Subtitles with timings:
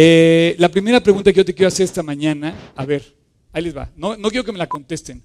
[0.00, 3.16] Eh, la primera pregunta que yo te quiero hacer esta mañana, a ver,
[3.50, 3.90] ahí les va.
[3.96, 5.24] No, no quiero que me la contesten.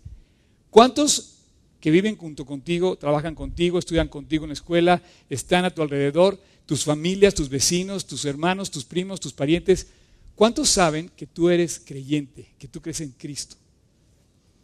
[0.71, 1.35] ¿Cuántos
[1.79, 6.41] que viven junto contigo, trabajan contigo, estudian contigo en la escuela, están a tu alrededor,
[6.65, 9.85] tus familias, tus vecinos, tus hermanos, tus primos, tus parientes?
[10.33, 13.55] ¿Cuántos saben que tú eres creyente, que tú crees en Cristo?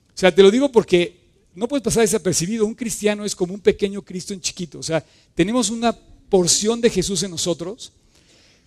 [0.07, 1.20] O sea, te lo digo porque
[1.54, 2.66] no puedes pasar desapercibido.
[2.66, 4.80] Un cristiano es como un pequeño Cristo en chiquito.
[4.80, 5.05] O sea,
[5.36, 5.96] tenemos una
[6.30, 7.94] porción de Jesús en nosotros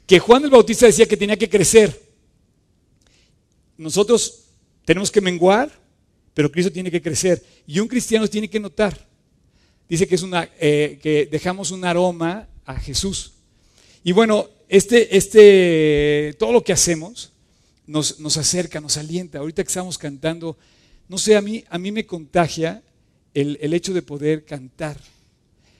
[0.06, 2.00] que Juan el Bautista decía que tenía que crecer.
[3.76, 4.44] Nosotros
[4.84, 5.70] tenemos que menguar,
[6.34, 7.42] pero Cristo tiene que crecer.
[7.66, 8.98] Y un cristiano tiene que notar.
[9.88, 13.32] Dice que, es una, eh, que dejamos un aroma a Jesús.
[14.04, 17.32] Y bueno, este, este, todo lo que hacemos
[17.86, 19.38] nos, nos acerca, nos alienta.
[19.38, 20.56] Ahorita que estamos cantando,
[21.08, 22.82] no sé, a mí, a mí me contagia
[23.34, 24.98] el, el hecho de poder cantar.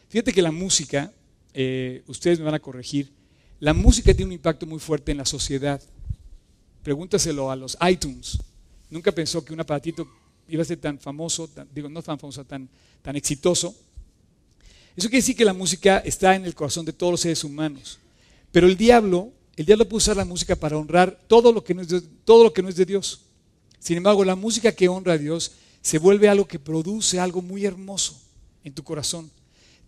[0.09, 1.11] Fíjate que la música,
[1.55, 3.11] eh, ustedes me van a corregir,
[3.63, 5.81] la música tiene un impacto muy fuerte en la sociedad.
[6.83, 8.37] Pregúntaselo a los iTunes.
[8.91, 10.05] Nunca pensó que un aparatito
[10.49, 12.69] iba a ser tan famoso, digo, no tan famoso, tan,
[13.03, 13.73] tan exitoso.
[14.97, 18.01] Eso quiere decir que la música está en el corazón de todos los seres humanos.
[18.51, 21.83] Pero el diablo, el diablo puede usar la música para honrar todo lo que no
[21.83, 23.21] es de, todo lo que no es de Dios.
[23.79, 27.65] Sin embargo, la música que honra a Dios se vuelve algo que produce algo muy
[27.65, 28.21] hermoso
[28.65, 29.31] en tu corazón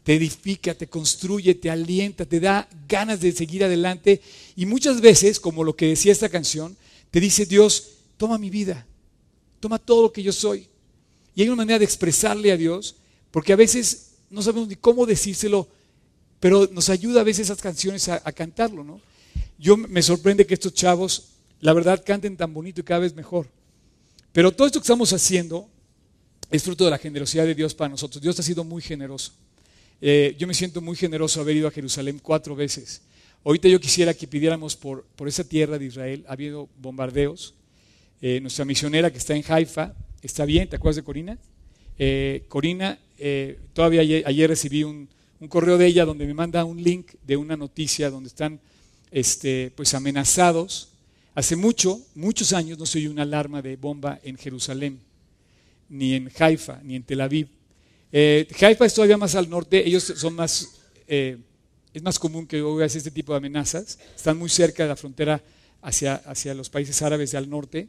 [0.05, 4.20] te edifica, te construye, te alienta, te da ganas de seguir adelante.
[4.55, 6.77] Y muchas veces, como lo que decía esta canción,
[7.10, 7.88] te dice Dios,
[8.19, 8.86] toma mi vida,
[9.60, 10.69] toma todo lo que yo soy.
[11.34, 12.97] Y hay una manera de expresarle a Dios,
[13.30, 15.66] porque a veces no sabemos ni cómo decírselo,
[16.38, 19.00] pero nos ayuda a veces esas canciones a, cantarlo, ¿no?
[19.58, 21.28] Yo me sorprende que estos chavos,
[21.60, 23.48] la verdad, canten tan bonito y cada vez mejor.
[24.32, 25.66] Pero todo esto que estamos haciendo
[26.50, 28.20] es fruto de la generosidad de Dios para nosotros.
[28.20, 29.32] Dios ha sido muy generoso.
[30.06, 33.00] Eh, yo me siento muy generoso haber ido a Jerusalén cuatro veces.
[33.42, 36.27] Ahorita yo quisiera que pidiéramos por, por esa tierra de Israel.
[36.28, 37.55] Ha habido bombardeos.
[38.20, 40.69] Eh, nuestra misionera que está en Haifa está bien.
[40.69, 41.38] ¿Te acuerdas de Corina?
[41.98, 42.98] Eh, Corina,
[43.72, 45.09] todavía ayer, recibí un,
[45.41, 48.60] un, correo de ella donde me manda un link de una noticia donde están
[49.10, 50.91] este, pues amenazados.
[51.34, 55.00] Hace mucho, muchos años no se oyó una alarma de bomba en Jerusalén,
[55.88, 57.53] ni en Haifa, ni en Tel Aviv.
[58.16, 60.70] Eh, es todavía más al norte, ellos son más,
[61.08, 61.36] eh,
[61.92, 65.42] es más común que oigas este tipo de amenazas, están muy cerca de la frontera
[65.82, 67.88] hacia, hacia los países árabes de al norte.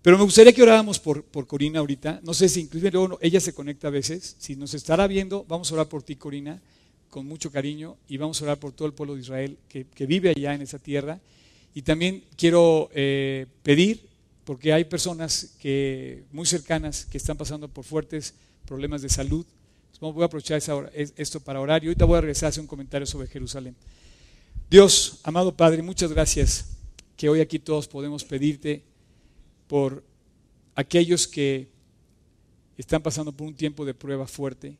[0.00, 3.40] Pero me gustaría que oráramos por, por Corina ahorita, no sé si inclusive luego ella
[3.40, 6.62] se conecta a veces, si nos estará viendo, vamos a orar por ti Corina,
[7.10, 10.06] con mucho cariño, y vamos a orar por todo el pueblo de Israel que, que
[10.06, 11.18] vive allá en esa tierra.
[11.74, 14.06] Y también quiero eh, pedir,
[14.44, 18.34] porque hay personas que, muy cercanas que están pasando por fuertes
[18.66, 19.46] problemas de salud.
[20.00, 20.60] voy a aprovechar
[20.94, 23.76] esto para orar y ahorita voy a regresar a hacer un comentario sobre Jerusalén.
[24.70, 26.70] Dios, amado Padre, muchas gracias
[27.16, 28.82] que hoy aquí todos podemos pedirte
[29.68, 30.02] por
[30.74, 31.68] aquellos que
[32.76, 34.76] están pasando por un tiempo de prueba fuerte.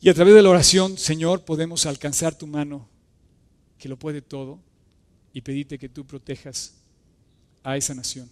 [0.00, 2.88] Y a través de la oración, Señor, podemos alcanzar tu mano,
[3.78, 4.58] que lo puede todo,
[5.32, 6.74] y pedirte que tú protejas
[7.62, 8.30] a esa nación.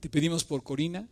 [0.00, 1.08] Te pedimos por Corina,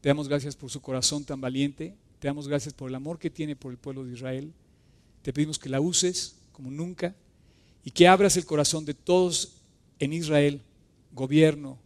[0.00, 1.94] te damos gracias por su corazón tan valiente.
[2.18, 4.52] Te damos gracias por el amor que tiene por el pueblo de Israel.
[5.22, 7.14] Te pedimos que la uses como nunca
[7.84, 9.56] y que abras el corazón de todos
[9.98, 10.62] en Israel,
[11.12, 11.78] gobierno,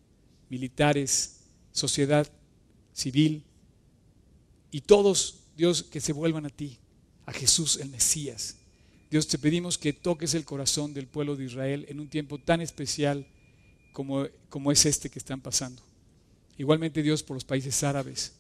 [0.49, 1.41] militares,
[1.73, 2.31] sociedad
[2.93, 3.43] civil
[4.71, 6.79] y todos, Dios, que se vuelvan a ti,
[7.27, 8.57] a Jesús el Mesías.
[9.11, 12.61] Dios, te pedimos que toques el corazón del pueblo de Israel en un tiempo tan
[12.61, 13.27] especial
[13.93, 15.83] como, como es este que están pasando.
[16.57, 18.33] Igualmente Dios por los países árabes,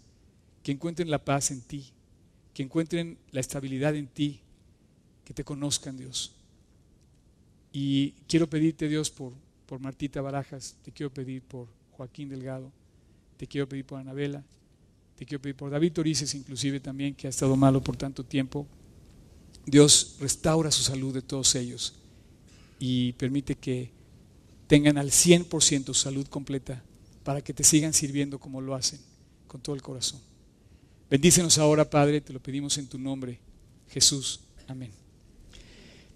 [0.62, 1.92] que encuentren la paz en ti,
[2.52, 4.40] que encuentren la estabilidad en ti,
[5.24, 6.32] que te conozcan Dios.
[7.72, 9.32] Y quiero pedirte Dios por,
[9.66, 12.70] por Martita Barajas, te quiero pedir por Joaquín Delgado,
[13.36, 14.44] te quiero pedir por Anabela,
[15.16, 18.66] te quiero pedir por David Torices inclusive también, que ha estado malo por tanto tiempo.
[19.66, 21.94] Dios restaura su salud de todos ellos
[22.78, 23.90] y permite que
[24.68, 26.82] tengan al 100% salud completa
[27.24, 29.00] para que te sigan sirviendo como lo hacen,
[29.48, 30.20] con todo el corazón.
[31.10, 33.38] Bendícenos ahora, Padre, te lo pedimos en tu nombre,
[33.88, 34.40] Jesús.
[34.68, 34.90] Amén.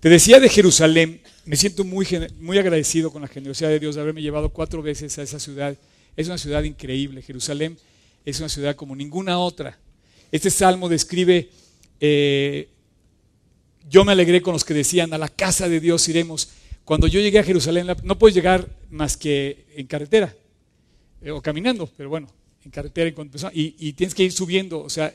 [0.00, 2.06] Te decía de Jerusalén, me siento muy,
[2.40, 5.76] muy agradecido con la generosidad de Dios de haberme llevado cuatro veces a esa ciudad.
[6.16, 7.22] Es una ciudad increíble.
[7.22, 7.76] Jerusalén
[8.24, 9.78] es una ciudad como ninguna otra.
[10.30, 11.48] Este salmo describe,
[12.00, 12.68] eh,
[13.88, 16.50] yo me alegré con los que decían, a la casa de Dios iremos.
[16.84, 20.34] Cuando yo llegué a Jerusalén, no puedes llegar más que en carretera.
[21.20, 22.28] Eh, o caminando, pero bueno,
[22.64, 23.12] en carretera
[23.52, 25.12] y, y, tienes que ir subiendo, o sea,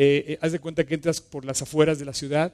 [0.00, 2.52] eh, eh, haz de cuenta que entras por las afueras de la ciudad,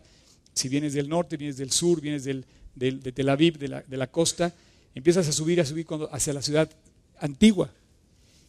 [0.54, 2.44] si vienes del norte, vienes del sur, vienes del,
[2.74, 4.54] de, Tel Aviv, de la, costa,
[4.94, 6.70] empiezas a subir, a subir hacia la ciudad
[7.18, 7.70] antigua.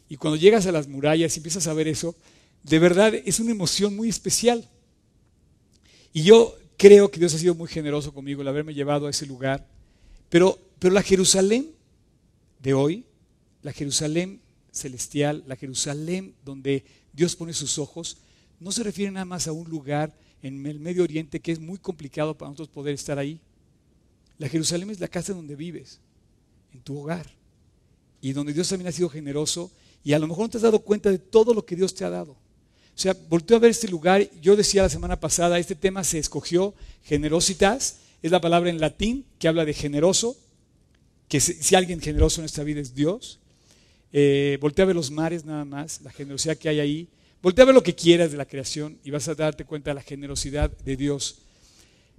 [0.07, 2.15] Y cuando llegas a las murallas y empiezas a ver eso,
[2.63, 4.69] de verdad es una emoción muy especial.
[6.13, 9.25] Y yo creo que Dios ha sido muy generoso conmigo el haberme llevado a ese
[9.25, 9.67] lugar.
[10.29, 11.71] Pero, pero la Jerusalén
[12.59, 13.05] de hoy,
[13.65, 14.41] la Jerusalén
[14.71, 18.17] celestial, la Jerusalén donde Dios pone sus ojos,
[18.59, 20.13] no se refiere nada más a un lugar
[20.43, 23.39] en el Medio Oriente que es muy complicado para nosotros poder estar ahí.
[24.37, 25.99] La Jerusalén es la casa donde vives,
[26.75, 27.25] en tu hogar,
[28.21, 29.71] y donde Dios también ha sido generoso,
[30.03, 32.05] y a lo mejor no te has dado cuenta de todo lo que Dios te
[32.05, 32.33] ha dado.
[32.33, 36.19] O sea, volteo a ver este lugar, yo decía la semana pasada, este tema se
[36.19, 40.37] escogió, generositas, es la palabra en latín que habla de generoso,
[41.27, 43.39] que si, alguien generoso en nuestra vida es Dios.
[44.17, 47.09] Eh, voltea a ver los mares nada más, la generosidad que hay ahí.
[47.41, 49.95] Voltea a ver lo que quieras de la creación y vas a darte cuenta de
[49.95, 51.39] la generosidad de Dios.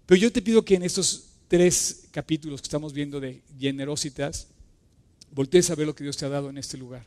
[0.05, 4.49] Pero yo te pido que en estos tres capítulos que estamos viendo de generositas,
[5.33, 7.03] voltees a ver lo que Dios te ha dado en este lugar.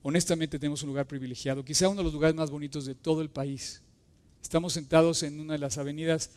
[0.00, 3.28] Honestamente tenemos un lugar privilegiado, quizá uno de los lugares más bonitos de todo el
[3.28, 3.82] país.
[4.42, 6.30] Estamos sentados en una de las avenidas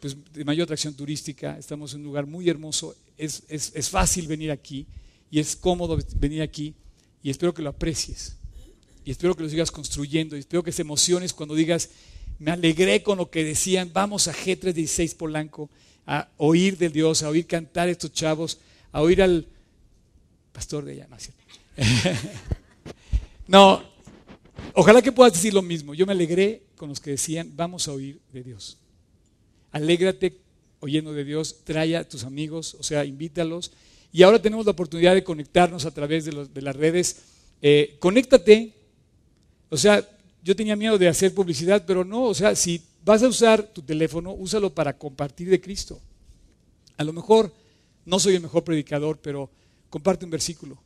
[0.00, 4.50] pues, de mayor atracción turística, estamos en un lugar muy hermoso, es, es fácil venir
[4.50, 4.86] aquí
[5.30, 6.74] y es cómodo venir aquí
[7.22, 8.36] y espero que lo aprecies
[9.06, 11.90] y espero que lo sigas construyendo y espero que se emociones cuando digas,
[12.40, 15.70] me alegré con lo que decían, vamos a G316 Polanco
[16.06, 18.58] a oír de Dios, a oír cantar a estos chavos,
[18.90, 19.46] a oír al
[20.52, 21.08] pastor de allá,
[23.46, 23.82] no,
[24.74, 25.94] ojalá que puedas decir lo mismo.
[25.94, 28.78] Yo me alegré con los que decían, vamos a oír de Dios.
[29.70, 30.38] Alégrate
[30.80, 33.72] oyendo de Dios, trae a tus amigos, o sea, invítalos.
[34.16, 37.16] Y ahora tenemos la oportunidad de conectarnos a través de, las redes.
[37.60, 38.72] Eh, conéctate.
[39.68, 40.08] O sea,
[40.42, 43.82] yo tenía miedo de hacer publicidad, pero no, o sea, si vas a usar tu
[43.82, 46.00] teléfono, úsalo para compartir de Cristo.
[46.96, 47.52] A lo mejor
[48.06, 49.50] no soy el mejor predicador, pero
[49.90, 50.78] comparte un versículo.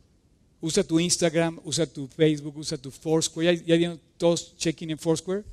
[0.60, 3.62] Usa tu Instagram, usa tu Facebook, usa tu Foursquare.
[3.64, 5.44] ¿Ya, ya todos check-in en Foursquare?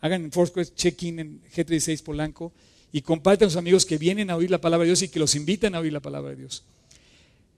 [0.00, 2.50] Hagan en Foursquare check-in en G36 Polanco
[2.92, 5.18] y compartan a sus amigos que vienen a oír la palabra de Dios y que
[5.18, 6.64] los invitan a oír la palabra de Dios.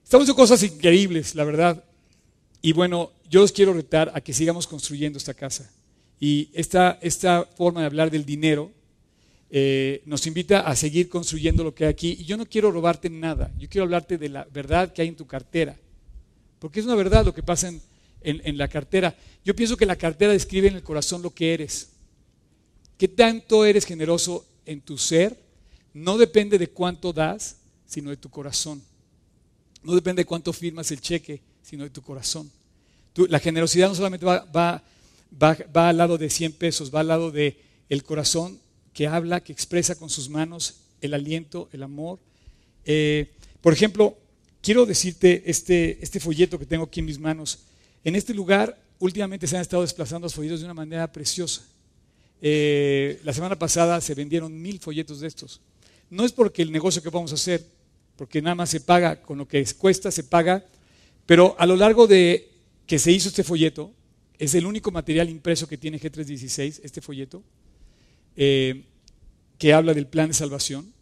[0.09, 1.85] Estamos haciendo cosas increíbles, la verdad.
[2.63, 5.71] Y bueno, yo os quiero retar a que sigamos construyendo esta casa.
[6.19, 8.73] Y esta, esta forma de hablar del dinero
[9.51, 12.17] eh, nos invita a seguir construyendo lo que hay aquí.
[12.21, 15.17] Y yo no quiero robarte nada, yo quiero hablarte de la verdad que hay en
[15.17, 15.77] tu cartera.
[16.59, 17.83] Porque es una verdad lo que pasa en,
[18.23, 19.15] en la cartera.
[19.45, 21.91] Yo pienso que la cartera describe en el corazón lo que eres.
[22.97, 25.39] ¿Qué tanto eres generoso en tu ser?
[25.93, 28.83] No depende de cuánto das, sino de tu corazón.
[29.89, 32.51] No depende de cuánto firmas el cheque, sino de tu corazón.
[33.17, 34.83] la generosidad no solamente va,
[35.75, 37.57] al lado de 100 pesos, va al lado de
[37.89, 38.61] el corazón
[38.93, 42.19] que habla, que expresa con sus manos el aliento, el amor.
[42.85, 43.31] Eh,
[43.63, 44.19] por ejemplo,
[44.61, 47.61] quiero decirte este, este folleto que tengo aquí en mis manos.
[48.05, 51.63] En este lugar últimamente se han estado desplazando los folletos de una manera preciosa.
[52.43, 55.63] Eh, la semana pasada se vendieron mil folletos de estos.
[56.11, 57.78] No es porque el negocio que vamos a hacer,
[58.19, 60.67] porque nada más se paga con lo que cuesta, se paga,
[61.25, 62.51] pero a lo largo de
[62.85, 63.93] que se hizo este folleto,
[64.39, 67.45] es el único material impreso que tiene G316, este folleto,
[68.37, 68.85] eh,
[69.57, 70.93] que habla del plan de salvación,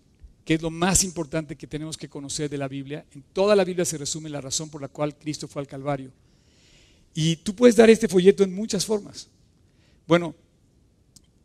[0.45, 3.07] que es lo más importante que tenemos que conocer de la Biblia.
[3.15, 6.13] En toda la Biblia se resume la razón por la cual Cristo fue al Calvario.
[7.15, 9.29] Y tú puedes dar este folleto en muchas formas.
[10.07, 10.35] Bueno,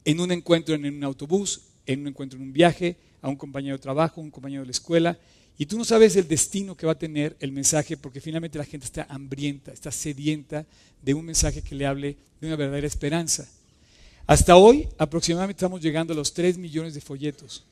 [0.03, 3.77] en un encuentro en un autobús, en un encuentro en un viaje, a un compañero
[3.77, 5.17] de trabajo, un compañero de la escuela,
[5.61, 8.65] y tú no sabes el destino que va a tener el mensaje porque finalmente la
[8.65, 10.65] gente está hambrienta, está sedienta
[11.03, 13.47] de un mensaje que le hable de una verdadera esperanza.
[14.25, 17.63] Hasta hoy aproximadamente estamos llegando a los 3 millones de folletos.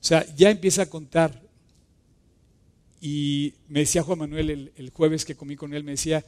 [0.00, 1.40] O sea, ya empieza a contar.
[3.00, 6.26] Y me decía Juan Manuel el, jueves que comí con él, me decía, yo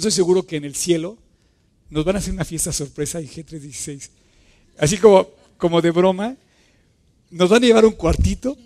[0.00, 1.16] estoy seguro que en el cielo
[1.88, 4.10] nos van a hacer una fiesta sorpresa en G316.
[4.76, 6.36] Así como, como de broma,
[7.30, 8.58] nos van a llevar un cuartito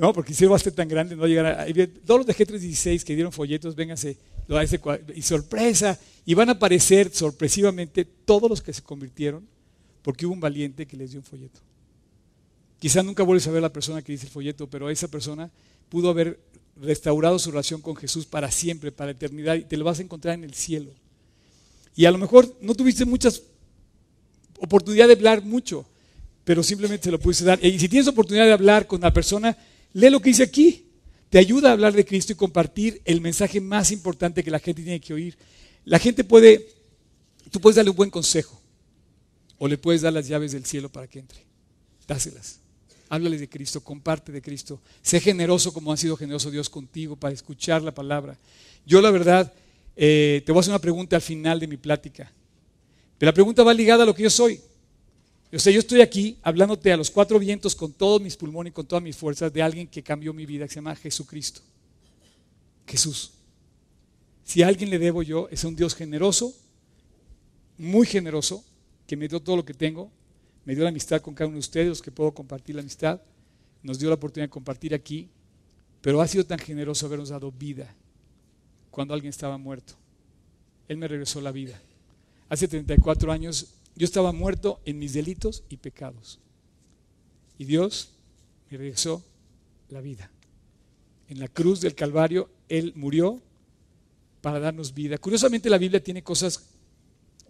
[0.00, 1.66] no, porque si va a ser tan grande, no va a llegar a...
[2.06, 4.16] Todos los de G316 que dieron folletos, vénganse,
[5.14, 9.46] y sorpresa, y van a aparecer sorpresivamente todos los que se convirtieron,
[10.00, 11.60] porque hubo un valiente que les dio un folleto.
[12.78, 15.50] Quizá nunca vuelves a ver a la persona que dice el folleto, pero esa persona
[15.90, 16.40] pudo haber
[16.80, 20.32] restaurado su relación con Jesús para siempre, para eternidad, y te lo vas a encontrar
[20.32, 20.92] en el cielo.
[21.94, 23.42] Y a lo mejor no tuviste muchas
[24.60, 25.84] oportunidad de hablar mucho,
[26.42, 27.62] pero simplemente se lo pudiste dar.
[27.62, 29.54] Y si tienes oportunidad de hablar con la persona
[29.92, 30.86] Lee lo que dice aquí.
[31.28, 34.82] Te ayuda a hablar de Cristo y compartir el mensaje más importante que la gente
[34.82, 35.36] tiene que oír.
[35.84, 36.68] La gente puede,
[37.50, 38.60] tú puedes darle un buen consejo
[39.58, 41.38] o le puedes dar las llaves del cielo para que entre.
[42.08, 42.58] Dáselas.
[43.08, 44.80] háblales de Cristo, comparte de Cristo.
[45.02, 48.36] Sé generoso como ha sido generoso Dios contigo para escuchar la palabra.
[48.84, 49.52] Yo la verdad,
[49.96, 52.32] eh, te voy a hacer una pregunta al final de mi plática.
[53.18, 54.60] Pero la pregunta va ligada a lo que yo soy.
[55.52, 58.74] O sea, yo estoy aquí hablándote a los cuatro vientos con todos mis pulmones y
[58.74, 61.60] con todas mis fuerzas de alguien que cambió mi vida, que se llama Jesucristo.
[62.86, 63.32] Jesús.
[64.44, 66.54] Si a alguien le debo yo, es a un Dios generoso,
[67.78, 68.64] muy generoso,
[69.06, 70.10] que me dio todo lo que tengo,
[70.64, 73.20] me dio la amistad con cada uno de ustedes, los que puedo compartir la amistad,
[73.82, 75.28] nos dio la oportunidad de compartir aquí,
[76.00, 77.92] pero ha sido tan generoso habernos dado vida
[78.90, 79.94] cuando alguien estaba muerto.
[80.88, 81.80] Él me regresó la vida.
[82.48, 86.40] Hace 34 años yo estaba muerto en mis delitos y pecados.
[87.58, 88.14] Y Dios
[88.70, 89.22] me regresó
[89.90, 90.30] la vida.
[91.28, 93.42] En la cruz del Calvario, Él murió
[94.40, 95.18] para darnos vida.
[95.18, 96.64] Curiosamente la Biblia tiene cosas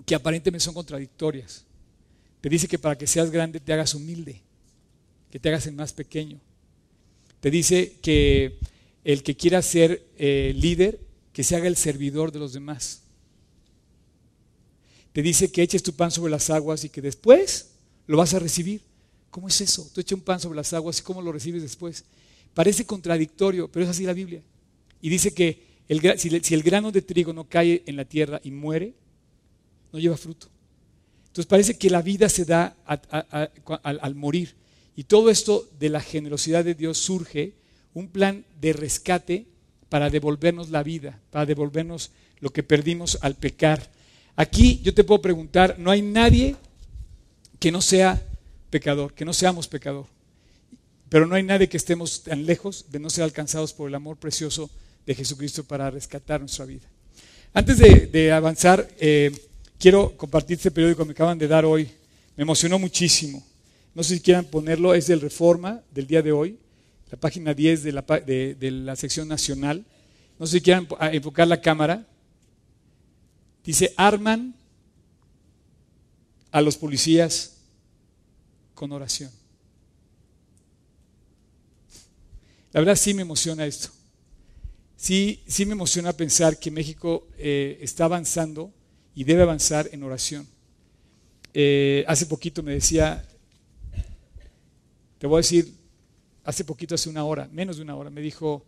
[0.05, 1.67] que aparentemente son contradictorias.
[2.41, 4.43] Te dice que para que seas grande te hagas humilde,
[5.31, 6.41] que te hagas el más pequeño.
[7.39, 8.59] Te dice que
[9.05, 10.99] el que quiera ser eh, líder,
[11.33, 13.05] que se haga el servidor de los demás.
[15.13, 17.71] Te dice que eches tu pan sobre las aguas y que después
[18.07, 18.83] lo vas a recibir.
[19.31, 19.89] ¿Cómo es eso?
[19.95, 22.05] Tú echas un pan sobre las aguas y cómo lo recibes después.
[22.55, 24.43] Parece contradictorio, pero es así la Biblia.
[25.01, 25.71] Y dice que
[26.17, 28.95] si, el grano de trigo no cae en la tierra y muere,
[29.93, 30.49] no lleva fruto.
[31.29, 34.55] Entonces parece que la vida se da al, morir.
[34.97, 37.55] Y todo esto de la generosidad de Dios surge
[37.95, 39.47] un plan de rescate
[39.89, 43.91] para devolvernos la vida, para devolvernos lo que perdimos al pecar.
[44.37, 46.57] Aquí yo te puedo preguntar, no hay nadie
[47.59, 48.23] que no sea
[48.71, 50.07] pecador, que no seamos pecador.
[51.09, 54.17] Pero no hay nadie que estemos tan lejos de no ser alcanzados por el amor
[54.17, 54.71] precioso
[55.07, 56.87] de Jesucristo para rescatar nuestra vida.
[57.53, 59.33] Antes de, avanzar, eh,
[59.79, 61.91] quiero compartir este periódico que me acaban de dar hoy.
[62.37, 63.45] Me emocionó muchísimo.
[63.93, 66.59] No sé si quieran ponerlo, es del Reforma del día de hoy,
[67.11, 69.85] la página 10 de la, de, la sección nacional.
[70.39, 72.07] No sé si quieran enfocar la cámara.
[73.71, 74.53] Dice, arman
[76.51, 77.59] a los policías
[78.75, 79.31] con oración.
[82.73, 83.91] La verdad sí me emociona esto.
[84.97, 88.73] Sí, sí me emociona pensar que México eh, está avanzando
[89.15, 90.49] y debe avanzar en oración.
[91.55, 93.25] Eh, hace poquito me decía,
[95.19, 95.73] te voy a decir,
[96.43, 98.67] hace poquito, hace una hora, menos de una hora, me dijo,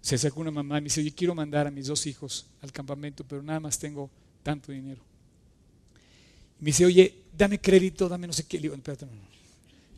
[0.00, 2.70] se sacó una mamá y me dice, yo quiero mandar a mis dos hijos al
[2.70, 4.08] campamento, pero nada más tengo
[4.48, 5.02] tanto dinero.
[6.60, 8.56] me dice, oye, dame crédito, dame no sé qué.
[8.56, 9.04] Le digo, espérate,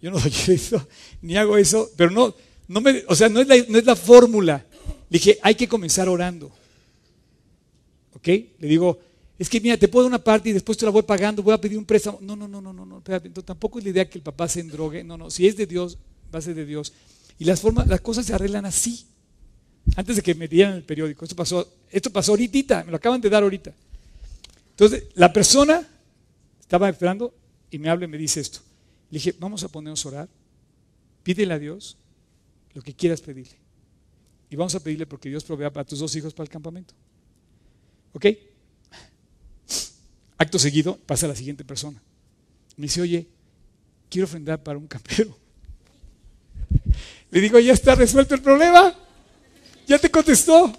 [0.02, 0.88] yo no doy crédito,
[1.23, 2.35] ni hago eso, pero no,
[2.66, 4.66] no me, o sea, no es la, no es la fórmula.
[5.09, 6.50] Le dije, hay que comenzar orando.
[8.12, 8.26] ¿Ok?
[8.26, 8.99] Le digo,
[9.38, 11.54] es que mira, te puedo dar una parte y después te la voy pagando, voy
[11.54, 12.19] a pedir un préstamo.
[12.21, 13.30] No, no, no, no, no, no, espérate.
[13.42, 15.04] tampoco es la idea que el papá se endrogue.
[15.04, 15.97] No, no, si es de Dios,
[16.35, 16.92] va a ser de Dios.
[17.38, 19.07] Y las formas, las cosas se arreglan así.
[19.95, 21.25] Antes de que me dieran el periódico.
[21.25, 23.73] Esto pasó, esto pasó ahorita, me lo acaban de dar ahorita.
[24.80, 25.87] Entonces, la persona
[26.58, 27.34] estaba esperando
[27.70, 28.60] y me habla y me dice esto.
[29.10, 30.28] Le dije, vamos a ponernos a orar.
[31.22, 31.99] Pídele a Dios
[32.72, 33.58] lo que quieras pedirle.
[34.49, 36.94] Y vamos a pedirle porque Dios provea para tus dos hijos para el campamento.
[38.14, 38.25] ¿Ok?
[40.38, 42.00] Acto seguido pasa a la siguiente persona.
[42.78, 43.28] Me dice, oye,
[44.08, 45.37] quiero ofrendar para un campero.
[47.30, 48.94] Le digo, ya está resuelto el problema.
[49.87, 50.72] Ya te contestó.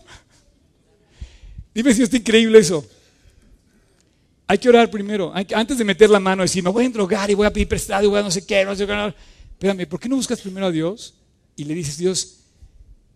[1.72, 2.84] Dime si está increíble eso.
[4.52, 5.32] Hay que orar primero.
[5.34, 7.70] antes de meter la mano y decir, me voy a drogar y voy a pedir
[7.70, 9.14] prestado y voy a no sé qué, no sé qué.
[9.50, 11.14] Espérame, ¿por qué no buscas primero a Dios
[11.56, 12.40] y le dices, Dios,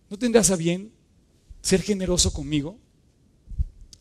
[0.08, 0.90] ¿no tendrás a bien
[1.60, 2.78] ser generoso conmigo?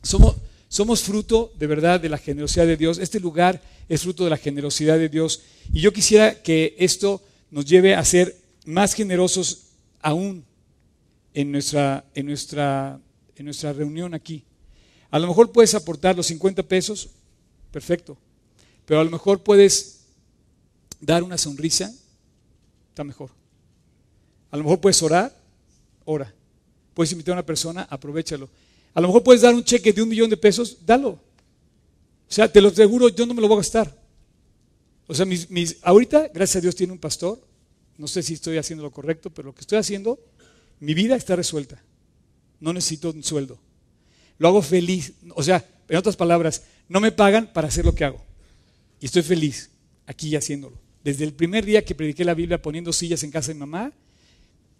[0.01, 0.37] Somos,
[0.69, 2.99] somos fruto de verdad de la generosidad de Dios.
[2.99, 5.41] Este lugar es fruto de la generosidad de Dios.
[5.73, 10.45] Y yo quisiera que esto nos lleve a ser más generosos aún
[11.33, 12.97] en nuestra, en nuestra,
[13.35, 14.45] en nuestra reunión aquí.
[15.11, 17.09] A lo mejor puedes aportar los 50 pesos,
[17.75, 18.17] perfecto.
[18.86, 20.05] Pero a lo mejor puedes
[21.01, 21.94] dar una sonrisa,
[22.88, 23.32] está mejor.
[24.50, 25.38] A lo mejor puedes orar,
[26.05, 26.34] ora.
[26.94, 28.48] Puedes invitar a una persona, aprovechalo.
[28.94, 31.10] A lo mejor puedes dar un cheque de un millón de pesos, dalo.
[31.10, 31.20] O
[32.29, 33.94] sea, te lo aseguro, yo no me lo voy a gastar.
[35.08, 37.46] O sea, mis, ahorita, gracias a Dios, tiene un pastor.
[37.98, 40.17] No sé si estoy haciendo lo correcto, pero lo que estoy haciendo,
[40.79, 41.84] mi vida está resuelta.
[42.62, 43.60] No necesito un sueldo.
[44.38, 45.12] Lo hago feliz.
[45.36, 48.23] O sea, en otras palabras, no me pagan para hacer lo que hago.
[48.99, 49.69] Y estoy feliz
[50.05, 50.77] aquí haciéndolo.
[51.03, 53.91] Desde el primer día que prediqué la Biblia poniendo sillas en casa de mamá,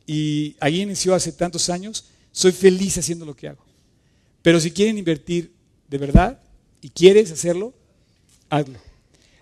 [0.08, 3.64] y ahí inició hace tantos años, soy feliz haciendo lo que hago.
[4.42, 5.52] Pero si quieren invertir
[5.88, 6.40] de verdad
[6.82, 7.74] y quieres hacerlo,
[8.50, 8.80] hazlo.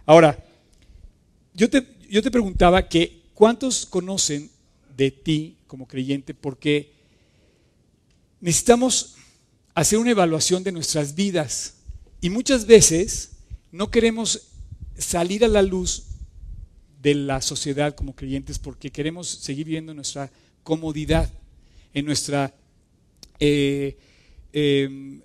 [0.05, 0.43] Ahora,
[1.53, 4.50] yo te, yo te preguntaba que cuántos conocen
[4.96, 6.34] de ti como creyente?
[6.34, 6.93] Porque
[8.39, 9.15] necesitamos
[9.74, 11.75] hacer una evaluación de nuestras vidas
[12.24, 13.32] y muchas veces
[13.74, 14.48] no queremos
[14.98, 16.06] salir a la luz
[17.01, 20.32] de la sociedad como creyentes porque queremos seguir viviendo nuestra
[20.63, 21.30] comodidad,
[21.94, 22.56] en nuestra
[23.42, 23.98] eh,
[24.53, 25.22] em,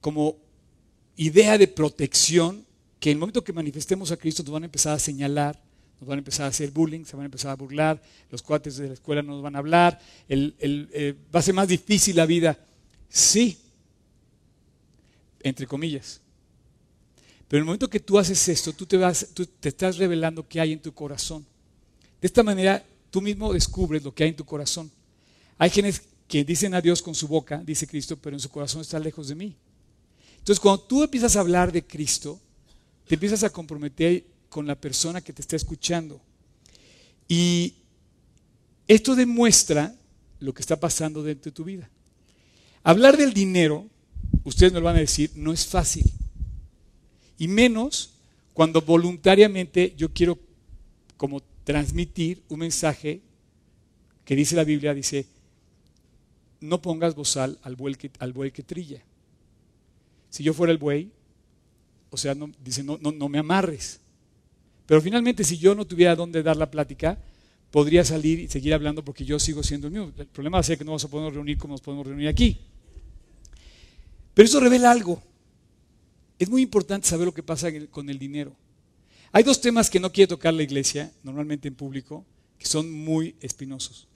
[0.00, 0.36] como
[1.14, 2.66] idea de protección,
[2.98, 5.62] que en el momento que manifestemos a Cristo nos van a empezar a señalar,
[6.00, 8.76] nos van a empezar a hacer bullying, se van a empezar a burlar, los cuates
[8.76, 12.58] de la escuela nos van a hablar, eh, va a ser más difícil la vida.
[13.08, 13.56] Sí,
[15.44, 16.23] entre comillas.
[17.54, 20.48] Pero en el momento que tú haces esto, tú te, vas, tú te estás revelando
[20.48, 21.46] qué hay en tu corazón.
[22.20, 24.90] De esta manera, tú mismo descubres lo que hay en tu corazón.
[25.56, 28.80] Hay quienes que dicen a Dios con su boca, dice Cristo, pero en su corazón
[28.80, 29.54] está lejos de mí.
[30.38, 32.40] Entonces, cuando tú empiezas a hablar de Cristo,
[33.06, 36.20] te empiezas a comprometer con la persona que te está escuchando.
[37.28, 37.74] Y
[38.88, 39.94] esto demuestra
[40.40, 41.88] lo que está pasando dentro de tu vida.
[42.82, 43.86] Hablar del dinero,
[44.42, 46.10] ustedes me lo van a decir, no es fácil.
[47.38, 48.10] Y menos
[48.52, 50.38] cuando voluntariamente yo quiero
[51.16, 53.20] como transmitir un mensaje
[54.24, 55.26] que dice la Biblia, dice,
[56.60, 59.02] no pongas bozal al buey que, al buey que trilla.
[60.30, 61.10] Si yo fuera el buey,
[62.10, 64.00] o sea, no, dice, no, no, no me amarres.
[64.86, 67.18] Pero finalmente, si yo no tuviera dónde dar la plática,
[67.70, 70.12] podría salir y seguir hablando porque yo sigo siendo el mío.
[70.16, 72.60] El problema va a que no vamos a poder reunir como nos podemos reunir aquí.
[74.32, 75.22] Pero eso revela algo.
[76.38, 78.54] Es muy importante saber lo que pasa con el dinero.
[79.32, 82.24] Hay dos temas que no quiere tocar la iglesia, normalmente en público,
[82.58, 84.06] que son muy espinosos.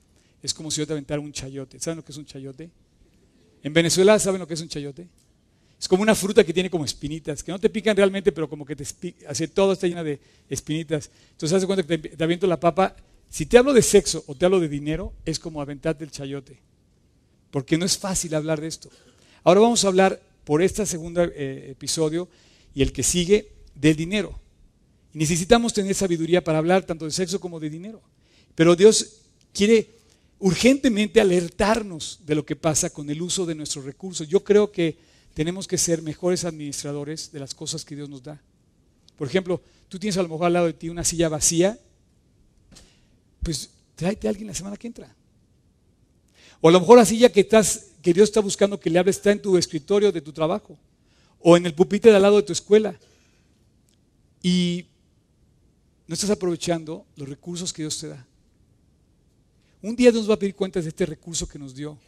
[0.43, 1.81] Es como si yo te aventara un chayote.
[1.81, 2.71] ¿Saben lo que es un chayote?
[3.63, 5.09] En Venezuela, ¿saben lo que es un chayote?
[5.81, 8.65] Es como una fruta que tiene como espinitas, que no te pican realmente, pero como
[8.65, 8.85] que te
[9.29, 11.11] hace todo está llena de espinitas.
[11.33, 12.97] Entonces, haz cuenta que te, te, aviento la papa.
[13.29, 16.61] Si te hablo de sexo o te hablo de dinero, es como aventarte el chayote.
[17.51, 18.89] Porque no es fácil hablar de esto.
[19.45, 22.27] Ahora vamos a hablar por este segundo eh, episodio
[22.73, 24.41] y el que sigue del dinero.
[25.13, 28.01] Necesitamos tener sabiduría para hablar tanto de sexo como de dinero.
[28.55, 29.91] Pero Dios quiere
[30.39, 34.27] urgentemente alertarnos de lo que pasa con el uso de nuestros recursos.
[34.27, 34.97] Yo creo que
[35.35, 38.41] tenemos que ser mejores administradores de las cosas que Dios nos da.
[39.19, 41.79] Por ejemplo, tú tienes a lo mejor al lado de ti una silla vacía,
[43.43, 45.15] pues tráete a alguien la semana que entra.
[46.63, 49.17] O a lo mejor la silla que, estás, que Dios está buscando que le hables
[49.17, 50.79] está en tu escritorio de tu trabajo
[51.41, 52.99] o en el pupitre de al lado de tu escuela.
[54.43, 54.87] Y
[56.07, 58.27] no estás aprovechando los recursos que Dios te da.
[59.83, 61.99] Un día Dios va a pedir cuentas de este recurso que nos dio,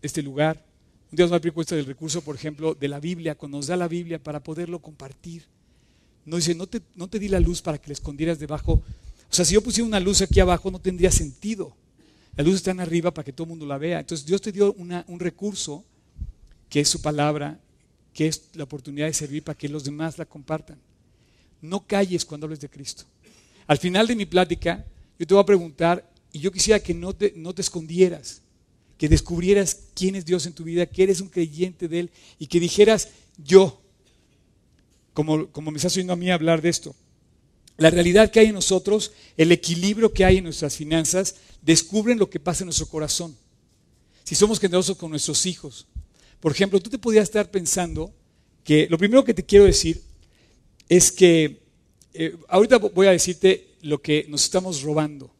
[0.00, 0.64] este lugar.
[1.10, 3.58] Un día nos va a pedir cuentas del recurso, por ejemplo, de la Biblia, cuando
[3.58, 5.44] nos da la Biblia para poderlo compartir.
[6.24, 8.74] No dice, no te, no te di la luz para que la escondieras debajo.
[8.74, 11.74] O sea, si yo pusiera una luz aquí abajo no tendría sentido.
[12.36, 14.00] La luz está arriba para que todo el mundo la vea.
[14.00, 15.84] Entonces Dios te dio un recurso
[16.68, 17.60] que es su palabra,
[18.14, 20.78] que es la oportunidad de servir para que los demás la compartan.
[21.60, 23.04] No calles cuando hables de Cristo.
[23.66, 24.84] Al final de mi plática,
[25.18, 28.40] yo te voy a preguntar y yo quisiera que no te, no te escondieras,
[28.96, 32.46] que descubrieras quién es Dios en tu vida, que eres un creyente de Él y
[32.46, 33.82] que dijeras yo,
[35.12, 36.94] como, como me estás oyendo a mí hablar de esto.
[37.82, 42.30] La realidad que hay en nosotros, el equilibrio que hay en nuestras finanzas, descubren lo
[42.30, 43.36] que pasa en nuestro corazón.
[44.22, 45.88] Si somos generosos con nuestros hijos.
[46.38, 48.14] Por ejemplo, tú te podrías estar pensando
[48.62, 50.00] que lo primero que te quiero decir
[50.88, 51.58] es que
[52.14, 55.34] eh, ahorita voy a decirte lo que nos estamos robando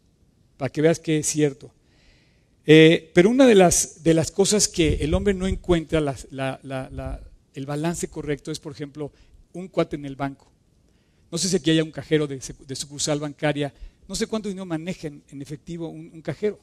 [0.56, 1.72] para que veas que es cierto.
[2.66, 8.08] Eh, pero una de las, de las cosas que el hombre no encuentra el balance
[8.08, 9.12] correcto es, por ejemplo,
[9.52, 10.51] un cuate en el banco.
[11.32, 12.40] No sé si aquí haya un cajero de,
[12.76, 13.74] sucursal bancaria.
[14.06, 16.60] No sé cuánto dinero maneja en, efectivo un, cajero.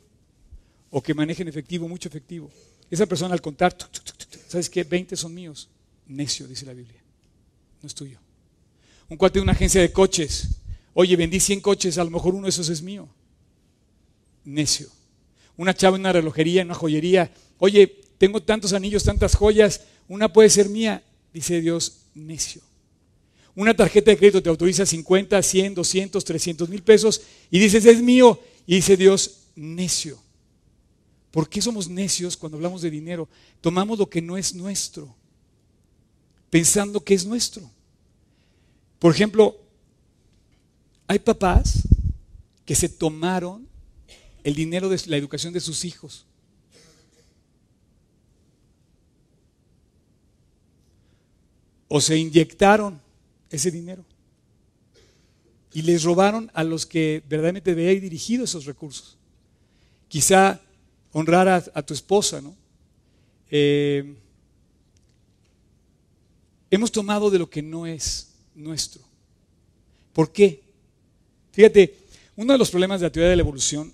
[0.91, 2.49] O que maneje en efectivo, mucho efectivo.
[2.89, 3.75] Esa persona al contar,
[4.47, 4.83] ¿sabes qué?
[4.83, 5.67] 20 son míos.
[6.07, 7.01] Necio, dice la Biblia.
[7.81, 8.17] No es tuyo.
[9.09, 10.47] Un cuate de una agencia de coches.
[10.93, 13.09] Oye, vendí 100 coches, a lo mejor uno de esos es mío
[14.49, 14.89] necio.
[15.57, 20.31] Una chava en una relojería, en una joyería, oye, tengo tantos anillos, tantas joyas, una
[20.31, 21.03] puede ser mía,
[21.33, 22.61] dice Dios, necio.
[23.55, 28.01] Una tarjeta de crédito te autoriza 50, 100, 200, 300 mil pesos y dices, es
[28.01, 30.19] mío, y dice Dios, necio.
[31.31, 33.27] ¿Por qué somos necios cuando hablamos de dinero?
[33.61, 35.15] Tomamos lo que no es nuestro,
[36.49, 37.69] pensando que es nuestro.
[38.97, 39.57] Por ejemplo,
[41.07, 41.87] hay papás
[42.65, 43.67] que se tomaron
[44.43, 46.25] el dinero de la educación de sus hijos.
[51.87, 53.01] O se inyectaron
[53.49, 54.05] ese dinero.
[55.71, 59.17] y les robaron a los que verdaderamente debían ir dirigidos esos recursos.
[60.07, 60.59] Quizá
[61.11, 62.55] honrar a, tu esposa, ¿no?
[63.51, 64.15] Eh,
[66.71, 69.03] hemos tomado de lo que no es nuestro.
[70.13, 70.61] ¿Por qué?
[71.51, 71.95] Fíjate,
[72.35, 73.93] uno de los problemas de la teoría de la evolución,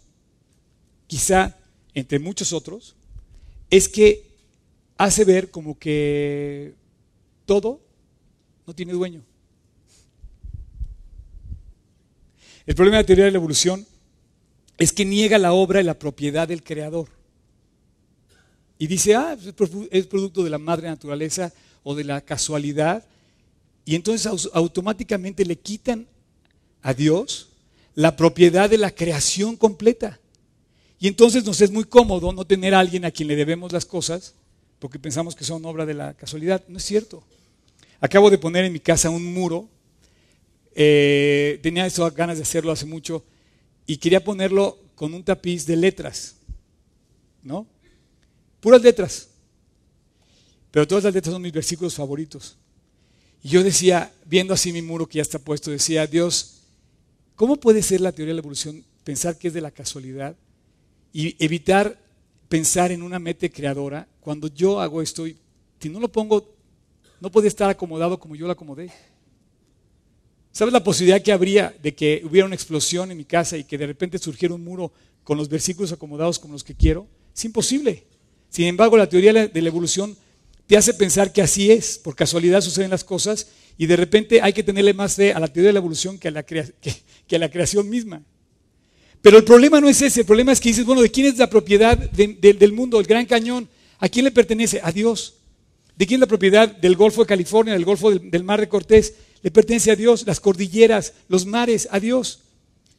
[1.08, 1.58] quizá
[1.94, 2.96] entre muchos otros,
[3.70, 4.24] es que
[4.98, 6.74] hace ver como que
[7.46, 7.82] todo
[8.65, 9.22] no tiene dueño.
[12.65, 13.86] El problema de la teoría de la evolución
[14.78, 17.10] es que niega la obra y la propiedad del creador.
[18.78, 19.38] Y dice, ah,
[19.91, 23.06] es producto de la madre naturaleza o de la casualidad.
[23.86, 26.08] Y entonces automáticamente le quitan
[26.82, 27.49] a Dios
[27.93, 30.19] la propiedad de la creación completa.
[30.99, 33.86] Y entonces nos es muy cómodo no tener a alguien a quien le debemos las
[33.86, 34.34] cosas
[34.80, 36.63] porque pensamos que son obra de la casualidad.
[36.67, 37.23] No es cierto.
[38.01, 39.69] Acabo de poner en mi casa un muro.
[40.76, 43.24] Eh, tenía esas ganas de hacerlo hace mucho
[43.88, 46.36] y quería ponerlo con un tapiz de letras.
[47.42, 47.66] ¿No?
[48.60, 49.30] Puras letras.
[50.72, 52.58] Pero todas las letras son mis versículos favoritos.
[53.42, 56.64] Y yo decía, viendo así mi muro que ya está puesto, decía, Dios,
[57.36, 60.36] ¿cómo puede ser la teoría de la evolución pensar que es de la casualidad
[61.14, 61.98] y evitar
[62.50, 65.38] pensar en una meta creadora cuando yo hago esto y
[65.80, 66.56] si no lo pongo,
[67.22, 68.92] no puede estar acomodado como yo lo acomodé?
[70.56, 73.78] ¿Sabes la posibilidad que habría de que hubiera una explosión en mi casa y que
[73.78, 74.89] de repente surgiera un muro
[75.22, 77.10] con los versículos acomodados como los que quiero?
[77.36, 78.06] Es imposible.
[78.50, 80.15] Sin embargo, la teoría de la evolución
[80.65, 84.54] te hace pensar que así es, por casualidad suceden las cosas y de repente hay
[84.54, 88.24] que tenerle más fe a la teoría de la evolución que a la, creación misma.
[89.22, 91.38] Pero el problema no es ese, el problema es que dices, bueno, ¿de quién es
[91.38, 93.68] la propiedad del mundo, el Gran Cañón?
[94.00, 94.80] ¿A quién le pertenece?
[94.82, 95.34] A Dios.
[95.98, 99.15] ¿De quién es la propiedad del Golfo de California, del Golfo del Mar de Cortés?
[99.46, 100.26] Le pertenece a Dios.
[100.26, 102.40] Las cordilleras, los mares, a Dios.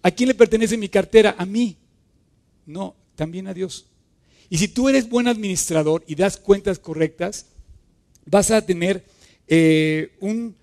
[0.01, 1.35] ¿A quién le pertenece mi cartera?
[1.37, 1.77] A mí.
[2.67, 3.87] No, también a Dios.
[4.49, 7.47] Y si tú eres buen administrador y das cuentas correctas,
[8.27, 9.05] vas a tener
[9.49, 10.55] eh, un,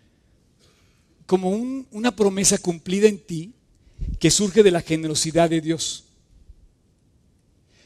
[1.25, 3.51] como una promesa cumplida en ti
[4.21, 6.05] que surge de la generosidad de Dios.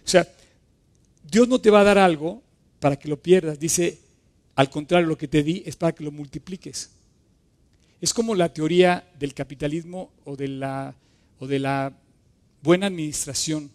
[0.06, 0.32] O sea,
[1.32, 2.44] Dios no te va a dar algo
[2.80, 3.60] para que lo pierdas.
[3.60, 3.98] Dice,
[4.54, 6.92] al contrario, lo que te di es para que lo multipliques.
[8.02, 10.96] Es como la teoría del capitalismo o de la,
[11.40, 11.94] o de la
[12.62, 13.72] buena administración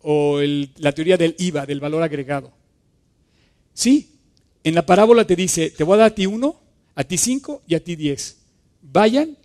[0.00, 2.52] o la teoría del IVA, del valor agregado.
[3.74, 4.20] Sí,
[4.62, 6.60] en la parábola te dice, te voy a dar a ti uno,
[6.94, 8.38] a ti cinco y a ti diez.
[8.82, 9.36] Vayan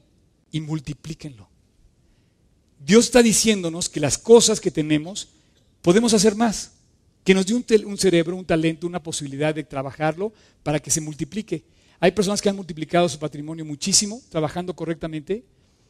[0.51, 1.49] y multiplíquenlo.
[2.79, 5.29] Dios está diciéndonos que las cosas que tenemos
[5.81, 6.73] podemos hacer más,
[7.23, 10.31] que nos dio un, un cerebro, un talento, una posibilidad de trabajarlo
[10.63, 11.63] para que se multiplique.
[12.03, 15.45] Hay personas que han multiplicado su patrimonio muchísimo trabajando correctamente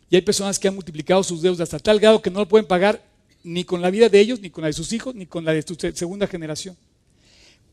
[0.10, 2.68] y hay personas que han multiplicado sus deudas hasta tal grado que no lo pueden
[2.68, 3.02] pagar
[3.46, 5.54] ni con la vida de ellos, ni con la de sus hijos, ni con la
[5.54, 6.76] de su segunda generación.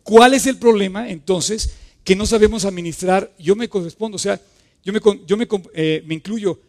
[0.04, 1.74] ¿Cuál es el problema entonces
[2.04, 3.34] que no sabemos administrar?
[3.40, 4.40] Yo me correspondo, o sea,
[4.84, 5.00] yo me,
[5.74, 6.60] eh, me incluyo,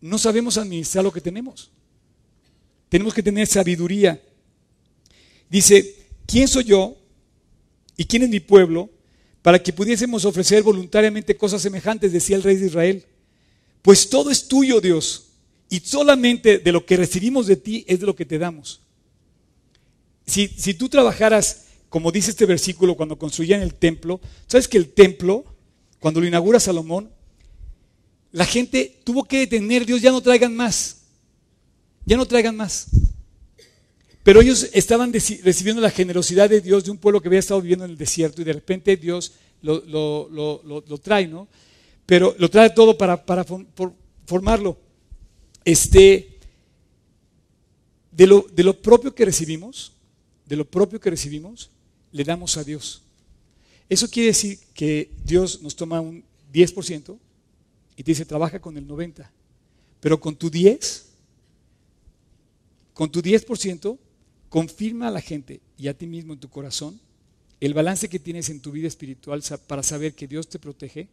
[0.00, 1.70] no sabemos administrar lo que tenemos.
[2.88, 4.20] Tenemos que tener sabiduría.
[5.48, 5.94] Dice,
[6.26, 6.96] ¿quién soy yo
[7.96, 8.90] y quién es mi pueblo
[9.44, 12.10] para que pudiésemos ofrecer voluntariamente cosas semejantes?
[12.12, 13.04] Decía el rey de Israel.
[13.80, 15.28] Pues todo es tuyo, Dios
[15.74, 18.80] y solamente de lo que recibimos de ti es de lo que te damos.
[20.24, 25.44] Si, tú trabajaras, como dice este versículo, cuando construían el templo, ¿sabes que el templo,
[25.98, 27.10] cuando lo inaugura Salomón,
[28.30, 31.02] la gente tuvo que detener, Dios ya no traigan más,
[32.06, 32.86] ya no traigan más.
[34.24, 37.84] Pero ellos estaban recibiendo la generosidad de Dios de un pueblo que había estado viviendo
[37.84, 41.46] en el desierto y de repente Dios lo, trae, ¿no?
[42.06, 43.44] Pero lo trae todo para, para
[44.26, 44.78] formarlo
[45.62, 46.38] este,
[48.10, 49.92] de lo, de lo propio que recibimos,
[50.46, 51.70] de lo propio que recibimos,
[52.10, 53.02] le damos a Dios.
[53.90, 57.18] Eso quiere decir que Dios nos toma un 10%
[57.96, 59.28] y te dice, trabaja con el 90%.
[60.00, 61.06] Pero con tu 10,
[62.94, 63.98] con tu 10%,
[64.54, 67.00] confirma a la gente y a ti mismo en tu corazón
[67.58, 71.08] el balance que tienes en tu vida espiritual para saber que Dios te protege,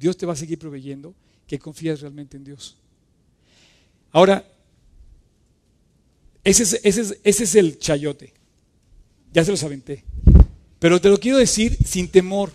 [0.00, 1.14] Dios te va a seguir proveyendo,
[1.46, 2.78] que confías realmente en Dios.
[4.10, 4.50] Ahora,
[6.42, 8.32] ese es, el chayote.
[9.34, 10.04] Ya se los aventé.
[10.78, 12.54] Pero te lo quiero decir sin temor,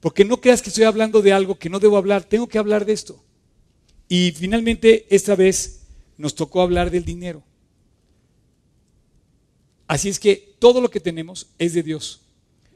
[0.00, 2.84] porque no creas que estoy hablando de algo que no debo hablar, tengo que hablar
[2.84, 3.22] de esto.
[4.08, 5.82] Y finalmente, esta vez
[6.18, 7.44] nos tocó hablar del dinero.
[9.86, 12.20] Así es que todo lo que tenemos es de Dios.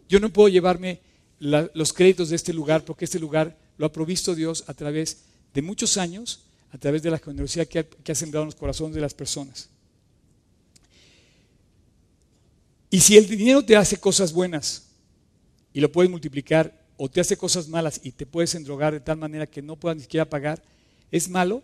[0.09, 1.01] Yo no puedo llevarme
[1.39, 5.23] los créditos de este lugar porque este lugar lo ha provisto Dios a través
[5.55, 8.55] de muchos años a través de la generosidad que ha, que ha sembrado en los
[8.55, 9.69] corazones de las personas.
[12.91, 14.89] Y si el dinero te hace cosas buenas
[15.73, 19.17] y lo puedes multiplicar, o te hace cosas malas y te puedes endrogar de tal
[19.17, 20.63] manera que no puedas ni siquiera pagar,
[21.11, 21.63] ¿es malo?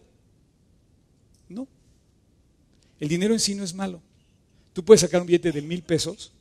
[1.47, 1.69] No.
[2.99, 4.01] El dinero en sí no es malo.
[4.77, 6.33] Tú puedes sacar un billete de mil pesos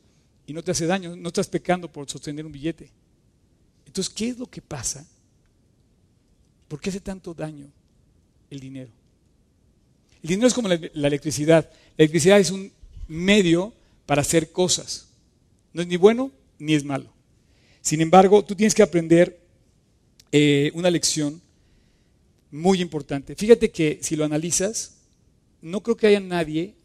[0.46, 2.90] y no te hace daño, no estás pecando por sostener un billete.
[3.86, 5.08] Entonces, ¿qué es lo que pasa?
[6.68, 7.66] ¿Por qué hace tanto daño
[8.50, 8.90] el dinero?
[10.22, 11.66] El dinero es como la, electricidad.
[11.96, 12.70] La electricidad es un
[13.08, 13.72] medio
[14.04, 15.08] para hacer cosas.
[15.72, 17.10] No es ni bueno ni es malo.
[17.80, 19.40] Sin embargo, tú tienes que aprender
[20.30, 21.40] eh, una lección
[22.50, 23.34] muy importante.
[23.34, 24.98] Fíjate que si lo analizas,
[25.62, 26.75] no creo que haya nadie,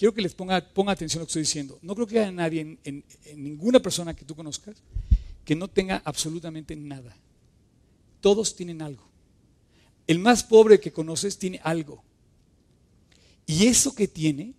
[0.00, 2.32] quiero que les ponga, ponga atención a lo que estoy diciendo, no creo que haya
[2.32, 3.04] nadie, en,
[3.36, 4.76] ninguna persona que tú conozcas,
[5.44, 7.14] que no tenga absolutamente nada.
[8.22, 9.06] Todos tienen algo.
[10.06, 12.02] El más pobre que conoces tiene algo.
[13.46, 14.54] Y eso que tiene,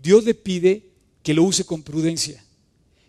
[0.00, 0.88] Dios le pide
[1.24, 2.40] que lo use con prudencia,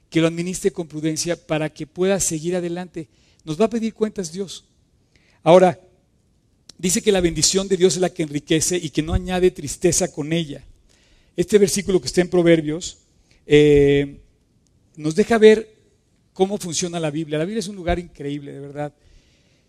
[0.10, 3.08] que lo administre con prudencia para que pueda seguir adelante.
[3.44, 4.66] Nos va a pedir cuentas Dios.
[5.44, 5.80] Ahora,
[6.80, 10.12] dice que la bendición de Dios es la que enriquece y que no añade tristeza
[10.12, 10.66] con ella.
[11.40, 12.98] Este versículo que está en Proverbios
[13.46, 14.20] eh,
[14.98, 15.74] nos deja ver
[16.34, 17.38] cómo funciona la Biblia.
[17.38, 18.94] La Biblia es un lugar increíble, de verdad.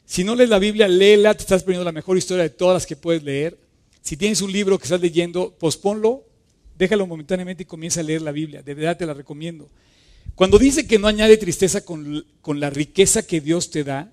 [0.04, 2.86] Si no lees la Biblia, léela, te estás poniendo la mejor historia de todas las
[2.86, 3.56] que puedes leer.
[4.02, 6.24] Si tienes un libro que estás leyendo, posponlo
[6.80, 8.62] déjalo momentáneamente y comienza a leer la Biblia.
[8.62, 9.68] De verdad te la recomiendo.
[10.34, 14.10] Cuando dice que no añade tristeza con, la riqueza que Dios te da,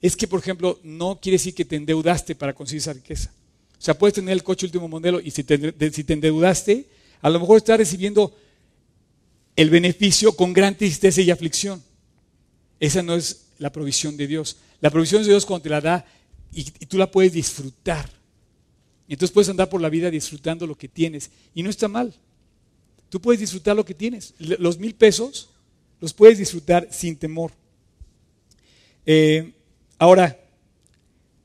[0.00, 3.32] es que, por ejemplo, no quiere decir que te endeudaste para conseguir esa riqueza.
[3.78, 6.86] O sea, puedes tener el coche último modelo y si te, endeudaste,
[7.20, 8.36] a lo mejor estás recibiendo
[9.56, 11.82] el beneficio con gran tristeza y aflicción.
[12.80, 14.56] Esa no es la provisión de Dios.
[14.80, 16.06] La provisión de Dios cuando te la da
[16.52, 18.10] y tú la puedes disfrutar.
[19.08, 21.30] Y entonces puedes andar por la vida disfrutando lo que tienes.
[21.54, 22.14] Y no está mal.
[23.08, 24.34] Tú puedes disfrutar lo que tienes.
[24.38, 25.48] Los mil pesos
[25.98, 27.52] los puedes disfrutar sin temor.
[29.06, 29.54] Eh,
[29.98, 30.38] ahora,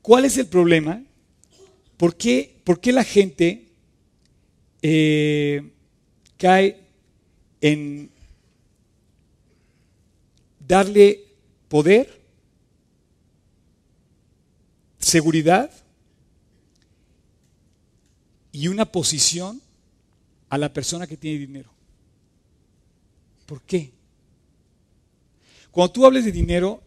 [0.02, 1.02] ¿cuál es el problema?
[2.04, 3.66] ¿Por qué, por qué la gente
[4.82, 5.72] eh,
[6.36, 6.86] cae
[7.62, 8.10] en
[10.60, 11.24] darle
[11.66, 12.20] poder,
[14.98, 15.70] seguridad
[18.52, 19.62] y una posición
[20.50, 21.72] a la persona que tiene dinero.
[23.46, 23.92] ¿Por qué?
[25.70, 26.82] Cuando tú hables de dinero,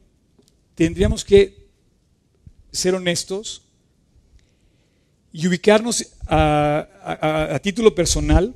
[0.76, 1.66] tendríamos que
[2.72, 3.64] ser honestos
[5.38, 8.56] y ubicarnos a, título personal,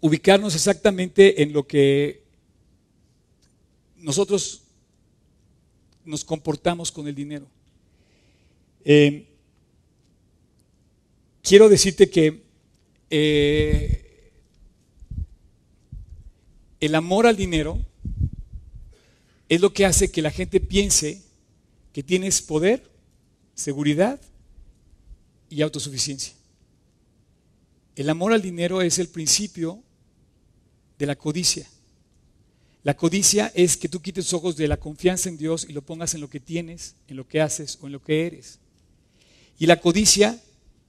[0.00, 2.22] ubicarnos exactamente en lo que
[3.96, 4.62] nosotros
[6.06, 7.46] nos comportamos con el dinero.
[8.82, 9.26] Eh,
[11.42, 12.44] quiero decirte que
[13.10, 14.32] eh,
[16.80, 17.78] el amor al dinero
[19.50, 21.20] es lo que hace que la gente piense
[21.92, 22.90] que tienes poder,
[23.54, 24.18] seguridad
[25.48, 26.34] y autosuficiencia.
[27.96, 29.82] El amor al dinero es el principio
[30.98, 31.68] de la codicia.
[32.84, 36.14] La codicia es que tú quites ojos de la confianza en Dios y lo pongas
[36.14, 38.58] en lo que tienes, en lo que haces o en lo que eres.
[39.58, 40.40] Y la codicia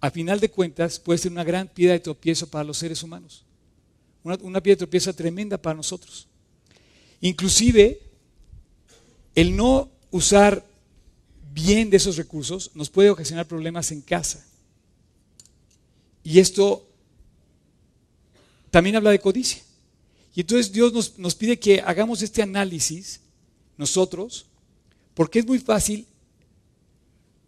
[0.01, 3.43] a final de cuentas puede ser una gran piedra de tropiezo para los seres humanos.
[4.23, 6.27] Una, una piedra de tropiezo tremenda para nosotros.
[7.21, 7.99] Inclusive,
[9.35, 10.65] el no usar
[11.51, 14.45] bien de esos recursos nos puede ocasionar problemas en casa.
[16.29, 16.87] Y esto
[18.69, 19.63] también habla de codicia.
[20.35, 23.21] Y entonces Dios nos, nos, pide que hagamos este análisis
[23.77, 24.45] nosotros,
[25.15, 26.05] porque es muy fácil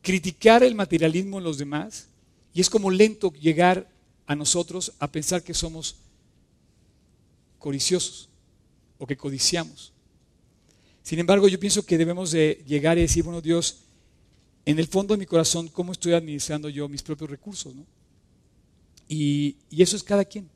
[0.02, 2.08] criticar el materialismo en los demás
[2.56, 3.88] y es como lento llegar
[4.26, 5.98] a nosotros a pensar que somos
[7.60, 8.30] codiciosos
[8.98, 9.94] o que codiciamos.
[11.04, 13.82] Sin embargo, yo pienso que debemos de llegar y decir, bueno, Dios,
[14.66, 17.76] en el fondo de mi corazón, ¿cómo estoy administrando yo mis propios recursos?
[19.14, 20.50] Y, eso es cada quien,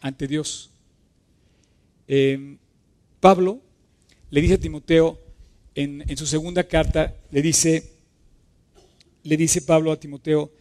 [0.00, 0.70] ante Dios.
[2.06, 2.56] Em,
[3.18, 3.60] Pablo
[4.30, 5.18] le dice a Timoteo
[5.74, 7.94] en, su segunda carta, le dice,
[9.24, 10.52] le dice Pablo a Timoteo,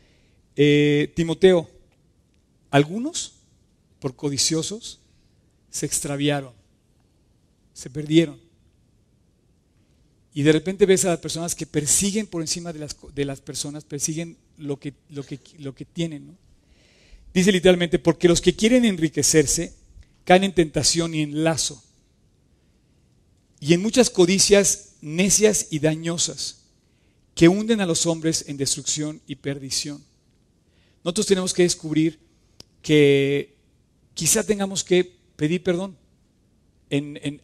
[0.56, 1.70] eh, Timoteo,
[2.72, 3.34] algunos,
[4.00, 5.00] por codiciosos,
[5.70, 6.54] se extraviaron,
[7.74, 8.40] se perdieron.
[10.34, 13.40] Y de repente ves a las personas que persiguen por encima de las, de las
[13.40, 16.42] personas, persiguen lo que, lo que, lo que tienen.
[17.34, 19.74] Dice literalmente, porque los que quieren enriquecerse
[20.24, 21.84] caen en tentación y en lazo.
[23.60, 26.64] Y en muchas codicias necias y dañosas
[27.36, 30.04] que hunden a los hombres en destrucción y perdición.
[31.04, 32.20] Nosotros tenemos que descubrir
[32.82, 33.56] que
[34.14, 35.98] quizá tengamos que pedir perdón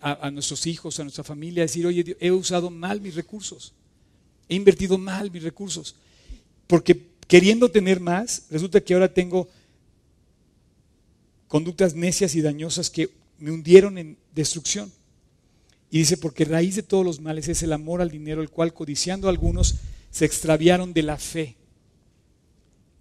[0.02, 3.74] a, a, nuestros hijos, a nuestra familia, decir, oye, he usado mal mis recursos,
[4.48, 5.96] he invertido mal mis recursos,
[6.68, 9.50] porque queriendo tener más, resulta que ahora tengo
[11.50, 13.10] conductas necias y dañosas que
[13.40, 14.90] me hundieron en destrucción.
[15.92, 18.74] Y dice, porque raíz de todos los males es el amor al dinero, el cual
[18.74, 19.76] codiciando algunos
[20.12, 21.58] se extraviaron de la fe.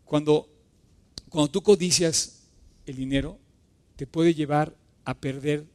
[0.06, 0.48] Cuando,
[1.28, 2.40] cuando tú codicias
[2.86, 3.38] el dinero,
[3.96, 5.66] te puede llevar a perder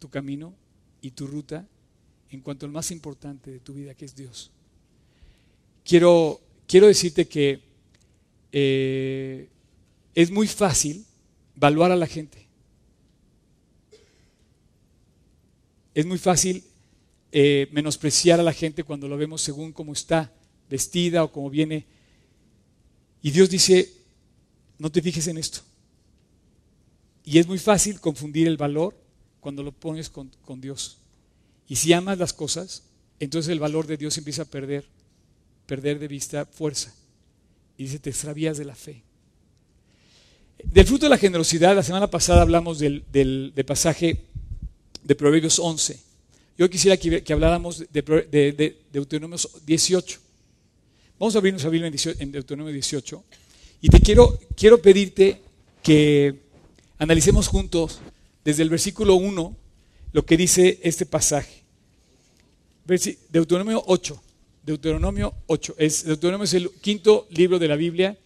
[0.00, 0.54] tu camino
[1.00, 1.64] y tu ruta
[2.30, 4.50] en cuanto al más importante de tu vida, que es Dios.
[5.84, 7.62] Quiero, quiero decirte que
[8.50, 9.48] eh,
[10.16, 11.04] es muy fácil
[11.58, 12.46] evaluar a la gente.
[15.92, 16.62] Es muy fácil
[17.32, 20.32] eh, menospreciar a la gente cuando lo vemos según cómo está
[20.70, 21.84] vestida o cómo viene.
[23.22, 23.92] Y Dios dice,
[24.78, 25.60] no te fijes en esto.
[27.24, 28.96] Y es muy fácil confundir el valor
[29.40, 30.98] cuando lo pones con, con Dios.
[31.66, 32.84] Y si amas las cosas,
[33.18, 34.86] entonces el valor de Dios empieza a perder,
[35.66, 36.94] perder de vista fuerza.
[37.76, 39.07] Y dice, te extravías de la fe.
[40.64, 44.24] Del fruto de la generosidad, la semana pasada hablamos del, pasaje
[45.04, 45.98] de Proverbios 11.
[46.56, 50.18] Yo quisiera que, habláramos de, Deuteronomio 18.
[51.18, 53.24] Vamos a abrirnos a Biblia en Deuteronomio 18.
[53.82, 55.40] Y te quiero, quiero pedirte
[55.82, 56.34] que
[56.98, 58.00] analicemos juntos
[58.44, 59.56] desde el versículo 1
[60.12, 61.62] lo que dice este pasaje.
[63.30, 64.22] Deuteronomio 8.
[64.64, 65.74] Deuteronomio 8.
[65.78, 68.18] Es, Deuteronomio es el quinto libro de la Biblia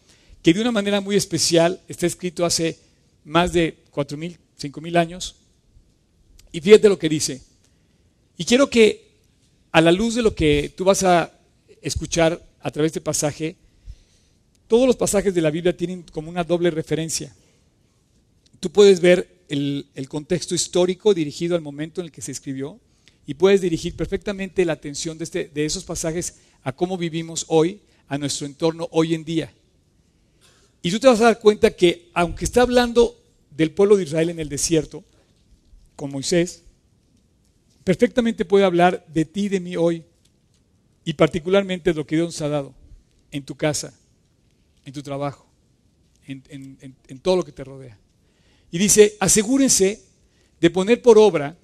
[0.42, 2.78] que de una manera muy especial está escrito hace
[3.24, 5.36] más de 4.000, 5.000 años.
[6.50, 7.40] Y fíjate lo que dice.
[8.36, 9.12] Y quiero que
[9.70, 11.32] a la luz de lo que tú vas a
[11.80, 13.56] escuchar a través de este pasaje,
[14.68, 17.34] todos los pasajes de la Biblia tienen como una doble referencia.
[18.60, 22.80] Tú puedes ver el, el, contexto histórico dirigido al momento en el que se escribió
[23.26, 27.80] y puedes dirigir perfectamente la atención de, este, de esos pasajes a cómo vivimos hoy,
[28.08, 29.52] a nuestro entorno hoy en día.
[30.82, 33.16] Y tú te vas a dar cuenta que aunque está hablando
[33.50, 35.04] del pueblo de Israel en el desierto,
[35.94, 36.62] con Moisés,
[37.84, 40.04] perfectamente puede hablar de ti y de mí hoy,
[41.04, 42.74] y particularmente de lo que Dios nos ha dado
[43.30, 43.94] en tu casa,
[44.84, 45.46] en tu trabajo,
[46.26, 47.98] en, en todo lo que te rodea.
[48.70, 50.02] Y dice, asegúrense
[50.60, 51.56] de poner por obra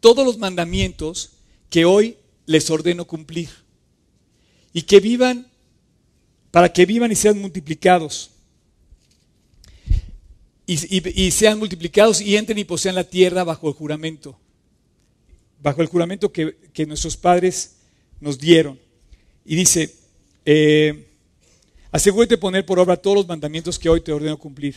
[0.00, 1.30] todos los mandamientos
[1.70, 3.48] que hoy les ordeno cumplir
[4.72, 5.50] y que vivan
[6.54, 8.30] para que vivan y sean multiplicados.
[10.68, 14.38] Y, sean multiplicados y entren y posean la tierra bajo el juramento,
[15.60, 16.54] bajo el juramento que,
[16.86, 17.78] nuestros padres
[18.20, 18.78] nos dieron.
[19.44, 19.96] Y dice,
[20.44, 21.08] eh,
[21.90, 24.76] asegúrate de poner por obra todos los mandamientos que hoy te ordeno cumplir.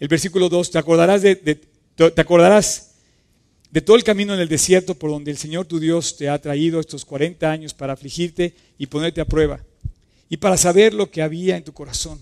[0.00, 2.90] El versículo 2, te acordarás de, te acordarás
[3.70, 6.40] de todo el camino en el desierto por donde el Señor tu Dios te ha
[6.40, 9.60] traído estos 40 años para afligirte y ponerte a prueba
[10.28, 12.20] y para saber lo que había en tu corazón.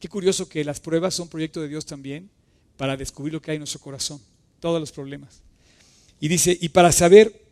[0.00, 2.28] Qué curioso que las pruebas son proyecto de Dios también
[2.76, 4.20] para descubrir lo que hay en nuestro corazón,
[4.60, 5.40] todos los problemas.
[6.20, 7.46] Y dice, y para saber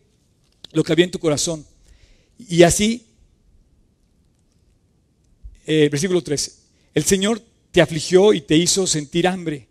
[0.72, 1.64] lo que había en tu corazón.
[2.38, 3.07] Y así,
[5.66, 6.59] eh, versículo 3,
[6.94, 9.66] el Señor te afligió y te hizo sentir hambre,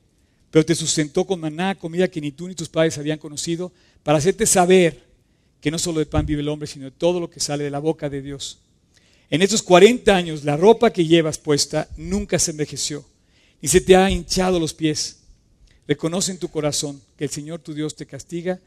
[0.49, 4.17] pero te sustentó con maná, comida que ni tú ni tus padres habían conocido, para
[4.17, 5.03] hacerte saber
[5.61, 7.69] que no solo de pan vive el hombre, sino de todo lo que sale de
[7.69, 8.59] la boca de Dios.
[9.33, 13.03] En estos 40 años la ropa que llevas puesta nunca se envejeció,
[13.63, 15.21] ni se te ha hinchado los pies.
[15.87, 18.59] Reconoce en tu corazón que el Señor tu Dios te castiga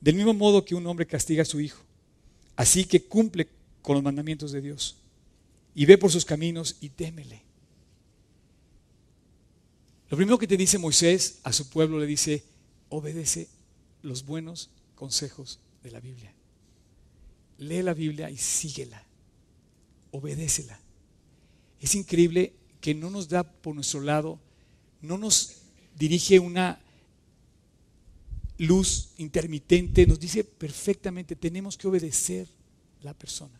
[0.00, 1.80] del mismo modo que un hombre castiga a su hijo.
[2.56, 3.46] Así que cumple
[3.80, 4.96] con los mandamientos de Dios
[5.72, 7.40] y ve por sus caminos y témele.
[10.10, 12.42] Lo primero que te dice Moisés a su pueblo le dice,
[12.88, 13.46] obedece
[14.02, 16.34] los buenos consejos de la Biblia.
[17.58, 19.04] Lee la Biblia y síguela
[20.10, 20.78] obedécela.
[21.80, 24.38] Es increíble que no nos da por nuestro lado,
[25.00, 25.56] no nos
[25.96, 26.80] dirige una
[28.58, 32.48] luz intermitente, nos dice perfectamente, tenemos que obedecer
[33.02, 33.58] la persona.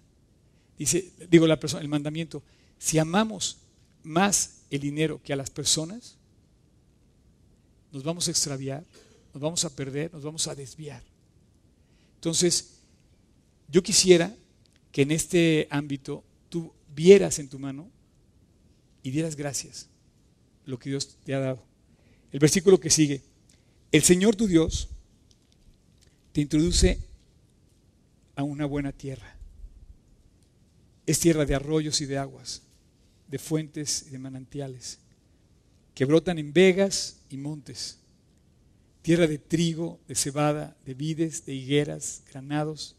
[0.76, 2.42] Dice, digo la persona, el mandamiento,
[2.78, 3.58] si amamos
[4.02, 6.16] más el dinero que a las personas,
[7.92, 8.84] nos vamos a extraviar,
[9.32, 11.02] nos vamos a perder, nos vamos a desviar.
[12.16, 12.78] Entonces,
[13.68, 14.34] yo quisiera
[14.92, 16.24] que en este ámbito
[16.98, 17.88] vieras en tu mano
[19.04, 19.88] y dieras gracias
[20.66, 21.64] lo que Dios te ha dado.
[22.32, 23.22] El versículo que sigue,
[23.92, 24.88] el Señor tu Dios
[26.32, 26.98] te introduce
[28.34, 29.36] a una buena tierra.
[31.06, 32.62] Es tierra de arroyos y de aguas,
[33.28, 34.98] de fuentes y de manantiales,
[35.94, 37.98] que brotan en vegas y montes.
[39.02, 42.96] Tierra de trigo, de cebada, de vides, de higueras, granados,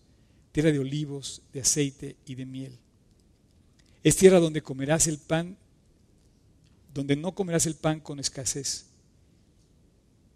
[0.54, 2.80] tierra de olivos, de aceite y de miel.
[4.04, 5.58] Es tierra donde comerás el pan,
[6.94, 8.86] donde no comerás el pan con escasez,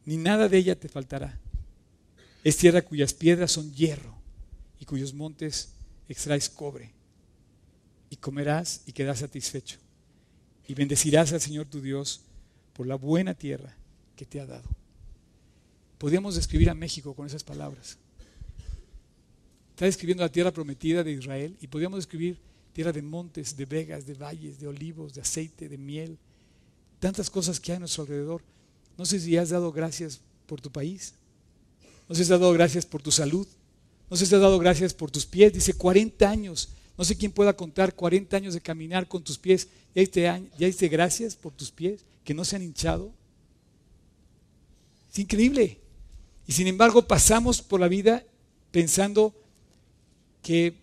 [0.05, 1.39] ni nada de ella te faltará.
[2.43, 4.15] Es tierra cuyas piedras son hierro
[4.79, 5.73] y cuyos montes
[6.09, 6.91] extraes cobre.
[8.09, 9.79] Y comerás y quedarás satisfecho.
[10.67, 12.21] Y bendecirás al Señor tu Dios
[12.73, 13.75] por la buena tierra
[14.15, 14.69] que te ha dado.
[15.97, 17.97] Podríamos describir a México con esas palabras.
[19.69, 22.37] Está describiendo la tierra prometida de Israel y podríamos describir
[22.73, 26.17] tierra de montes, de vegas, de valles, de olivos, de aceite, de miel,
[26.99, 28.41] tantas cosas que hay a nuestro alrededor.
[28.97, 31.13] No sé si has dado gracias por tu país,
[32.09, 33.47] no sé si has dado gracias por tu salud,
[34.09, 35.53] no sé si has dado gracias por tus pies.
[35.53, 39.67] Dice 40 años, no sé quién pueda contar 40 años de caminar con tus pies.
[39.95, 43.11] ¿Ya diste, ya diste gracias por tus pies que no se han hinchado?
[45.11, 45.79] Es increíble.
[46.47, 48.23] Y sin embargo pasamos por la vida
[48.71, 49.33] pensando
[50.41, 50.82] que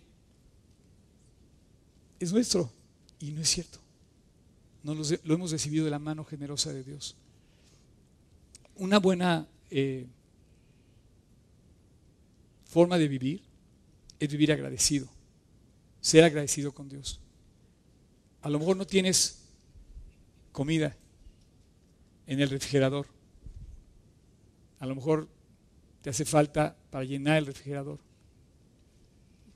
[2.20, 2.70] es nuestro.
[3.18, 3.78] Y no es cierto.
[4.82, 7.16] No lo, hemos recibido de la mano generosa de Dios.
[8.76, 10.06] Una buena eh,
[12.64, 13.42] forma de vivir
[14.18, 15.08] es vivir agradecido.
[16.00, 17.20] Ser agradecido con Dios.
[18.42, 19.42] A lo mejor no tienes
[20.52, 20.96] comida
[22.26, 23.06] en el refrigerador.
[24.78, 25.28] A lo mejor
[26.00, 27.98] te hace falta para llenar el refrigerador.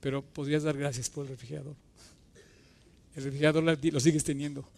[0.00, 1.76] Pero podrías dar gracias por el refrigerador.
[3.16, 4.68] El refrigerador lo sigues teniendo.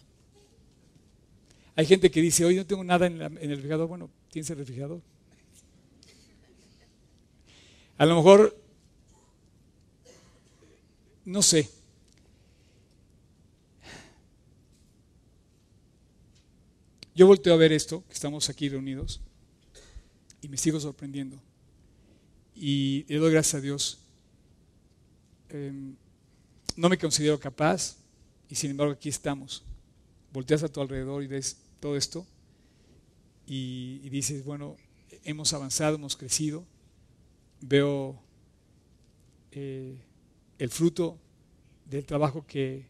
[1.77, 3.87] Hay gente que dice, hoy no tengo nada en, el refrigerador.
[3.87, 4.99] Bueno, tienes el refrigerador.
[7.99, 8.59] A lo mejor,
[11.23, 11.69] no sé.
[17.13, 19.21] Yo volteo a ver esto, que estamos aquí reunidos,
[20.41, 21.39] y me sigo sorprendiendo.
[22.55, 23.99] Y le doy gracias a Dios.
[25.49, 25.95] Em,
[26.75, 27.97] no me considero capaz,
[28.49, 29.63] y sin embargo aquí estamos.
[30.31, 32.25] Volteas a tu alrededor y ves todo esto
[33.45, 34.75] y, dices, bueno,
[35.23, 36.65] hemos avanzado, hemos crecido.
[37.61, 38.19] Veo
[39.51, 39.97] eh,
[40.59, 41.17] el fruto
[41.85, 42.85] del trabajo que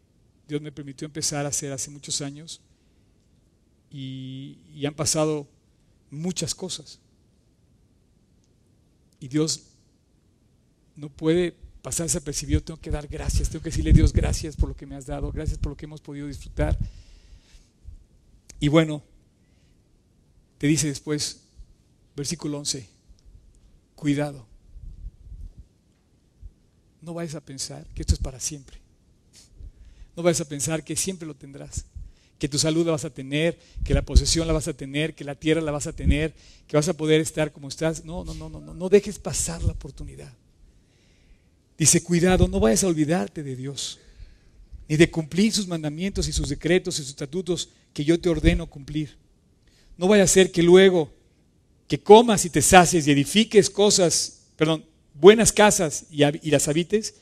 [0.48, 2.62] Dios me permitió empezar a hacer hace muchos años
[3.92, 5.48] y, y han pasado
[6.10, 7.00] muchas cosas.
[9.20, 9.68] Y Dios
[10.96, 11.56] no puede
[11.88, 14.86] pasar desapercibido, tengo que dar gracias, tengo que decirle a Dios gracias por lo que
[14.86, 16.78] me has dado, gracias por lo que hemos podido disfrutar.
[18.60, 19.02] Y bueno,
[20.58, 21.44] te dice después,
[22.14, 22.86] versículo 11,
[23.96, 24.46] cuidado,
[27.02, 28.80] no vayas a pensar que esto es para siempre.
[30.18, 31.86] No vayas a pensar que siempre lo tendrás,
[32.38, 35.24] que tu salud la vas a tener, que la posesión la vas a tener, que
[35.24, 36.36] la tierra la vas a tener,
[36.68, 38.04] que vas a poder estar como estás.
[38.04, 40.34] No, no, no, no, no, no dejes pasar la oportunidad.
[41.78, 44.00] Dice, cuidado, no vayas a olvidarte de Dios,
[44.88, 48.68] ni de cumplir sus mandamientos y sus decretos y sus estatutos que yo te ordeno
[48.68, 49.16] cumplir.
[49.96, 51.14] No vaya a ser que luego
[51.88, 57.16] que comas y te sacies y edifiques cosas, perdón, buenas casas y, y las habites,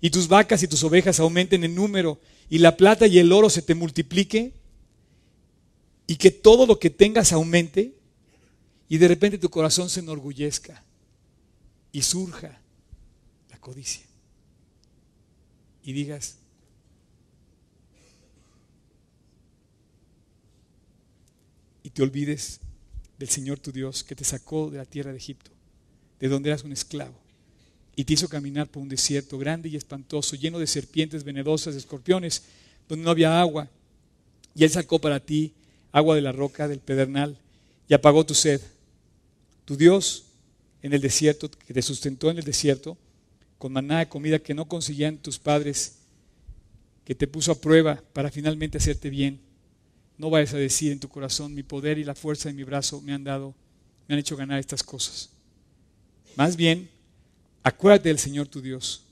[0.00, 3.48] y tus vacas y tus ovejas aumenten en número, y la plata y el oro
[3.48, 4.52] se te multiplique,
[6.06, 7.94] y que todo lo que tengas aumente,
[8.88, 10.84] y de repente tu corazón se enorgullezca
[11.92, 12.61] y surja
[13.62, 14.04] codicia.
[15.84, 16.36] Y digas,
[21.82, 22.60] y te olvides
[23.18, 25.50] del Señor tu Dios que te sacó de la tierra de Egipto,
[26.20, 27.14] de donde eras un esclavo,
[27.94, 31.80] y te hizo caminar por un desierto grande y espantoso, lleno de serpientes venenosas, de
[31.80, 32.42] escorpiones,
[32.88, 33.68] donde no había agua.
[34.54, 35.52] Y Él sacó para ti
[35.92, 37.38] agua de la roca, del pedernal,
[37.88, 38.60] y apagó tu sed.
[39.64, 40.24] Tu Dios
[40.82, 42.96] en el desierto, que te sustentó en el desierto,
[43.62, 45.98] con maná de comida que no consiguían tus padres,
[47.04, 49.38] que te puso a prueba para finalmente hacerte bien.
[50.18, 53.00] No vayas a decir en tu corazón, mi poder y la fuerza de mi brazo
[53.02, 53.54] me han dado,
[54.08, 55.30] me han hecho ganar estas cosas.
[56.34, 56.90] Más bien,
[57.62, 59.04] acuérdate del Señor tu Dios,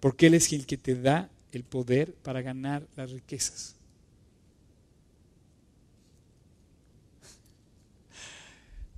[0.00, 3.74] porque Él es el que te da el poder para ganar las riquezas.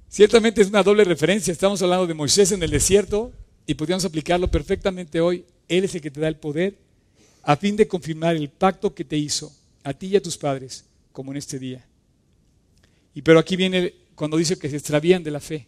[0.09, 1.51] Ciertamente es una doble referencia.
[1.51, 3.33] Estamos hablando de Moisés en el desierto,
[3.67, 6.77] y podríamos aplicarlo perfectamente hoy, Él es el que te da el poder
[7.43, 9.53] a fin de confirmar el pacto que te hizo
[9.83, 11.85] a ti y a tus padres, como en este día.
[13.15, 15.67] Y pero aquí viene cuando dice que se extravían de la fe.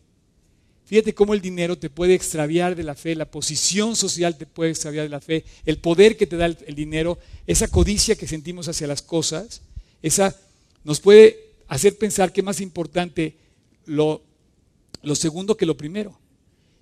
[0.86, 4.70] Fíjate cómo el dinero te puede extraviar de la fe, la posición social te puede
[4.70, 8.68] extraviar de la fe, el poder que te da el, dinero, esa codicia que sentimos
[8.68, 9.62] hacia las cosas,
[10.00, 10.38] esa
[10.84, 13.36] nos puede hacer pensar que es más importante
[13.84, 14.22] lo,
[15.02, 16.16] lo segundo que lo primero.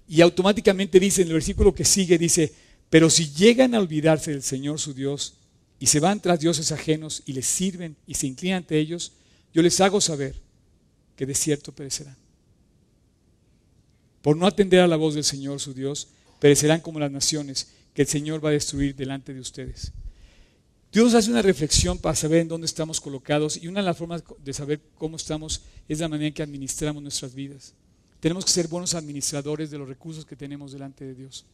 [0.08, 2.52] Y automáticamente dice en el versículo que sigue, dice,
[2.90, 5.34] pero si llegan a olvidarse del Señor su Dios
[5.78, 9.12] y se van tras dioses ajenos y les sirven y se inclinan ante ellos,
[9.52, 10.34] yo les hago saber
[11.16, 12.16] que de cierto perecerán.
[14.22, 16.08] Por no atender a la voz del Señor su Dios,
[16.40, 19.92] perecerán como las naciones que el Señor va a destruir delante de ustedes.
[20.92, 24.22] Dios hace una reflexión para saber en dónde estamos colocados y una de las formas
[24.44, 27.74] de saber cómo estamos es la manera en que administramos nuestras vidas.
[28.24, 31.44] Tenemos que ser buenos administradores de los recursos que tenemos delante de Dios.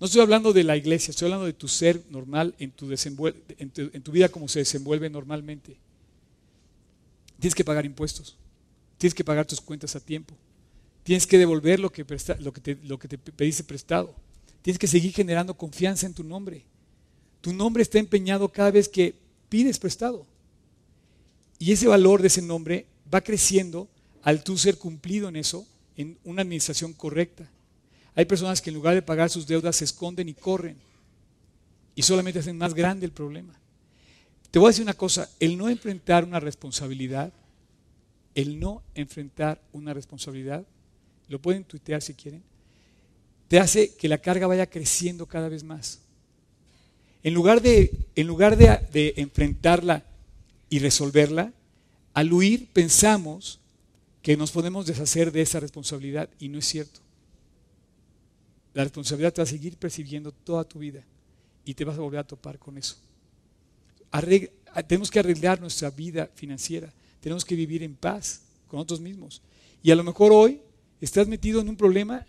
[0.00, 4.30] No estoy hablando de la iglesia, estoy hablando de tu ser normal en tu, vida
[4.30, 5.76] como se desenvuelve normalmente.
[7.38, 8.38] Tienes que pagar impuestos,
[8.96, 10.34] tienes que pagar tus cuentas a tiempo,
[11.02, 12.06] tienes que devolver lo que,
[12.40, 14.14] lo que, te, lo que te pediste prestado,
[14.62, 16.64] tienes que seguir generando confianza en tu nombre.
[17.42, 19.14] Tu nombre está empeñado cada vez que
[19.50, 20.24] pides prestado.
[21.58, 23.88] Y ese valor de ese nombre va creciendo
[24.22, 25.66] al tú ser cumplido en eso,
[25.98, 27.50] en una administración correcta.
[28.14, 30.76] Hay personas que en lugar de pagar sus deudas se esconden y corren
[31.94, 33.52] y solamente hacen más grande el problema.
[34.52, 37.32] Te voy a decir una cosa, el no enfrentar una responsabilidad,
[38.36, 40.64] el no enfrentar una responsabilidad,
[41.28, 42.44] lo pueden tuitear si quieren,
[43.48, 46.00] te hace que la carga vaya creciendo cada vez más.
[47.24, 50.04] En lugar de, en lugar de, de enfrentarla
[50.70, 51.52] y resolverla,
[52.14, 53.58] al huir pensamos
[54.22, 57.00] que nos podemos deshacer de esa responsabilidad y no es cierto.
[58.74, 61.04] La responsabilidad te va a seguir persiguiendo toda tu vida
[61.64, 62.96] y te vas a volver a topar con eso.
[64.86, 69.42] tenemos que arreglar nuestra vida financiera, tenemos que vivir en paz con nosotros mismos.
[69.82, 70.60] Y a lo mejor hoy
[71.00, 72.26] estás metido en un problema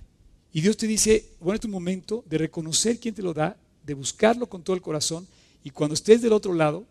[0.52, 3.94] y Dios te dice, bueno, es tu momento de reconocer quién te lo da, de
[3.94, 5.28] buscarlo con todo el corazón
[5.64, 6.86] y cuando estés del otro lado,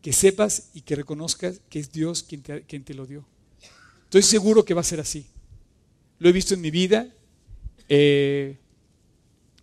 [0.00, 3.31] que sepas y que reconozcas que es Dios quien te lo dio.
[4.12, 5.24] Estoy seguro que va a ser así.
[6.18, 7.08] Lo he visto en mi vida.
[7.88, 8.58] Eh,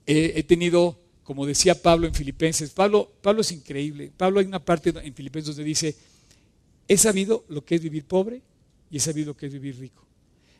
[0.08, 4.12] he tenido, como decía Pablo en Filipenses, Pablo, Pablo es increíble.
[4.18, 5.95] Pablo hay una parte en Filipenses donde dice,
[6.88, 8.41] he sabido lo que es vivir pobre
[8.89, 10.04] y he sabido lo que es vivir rico.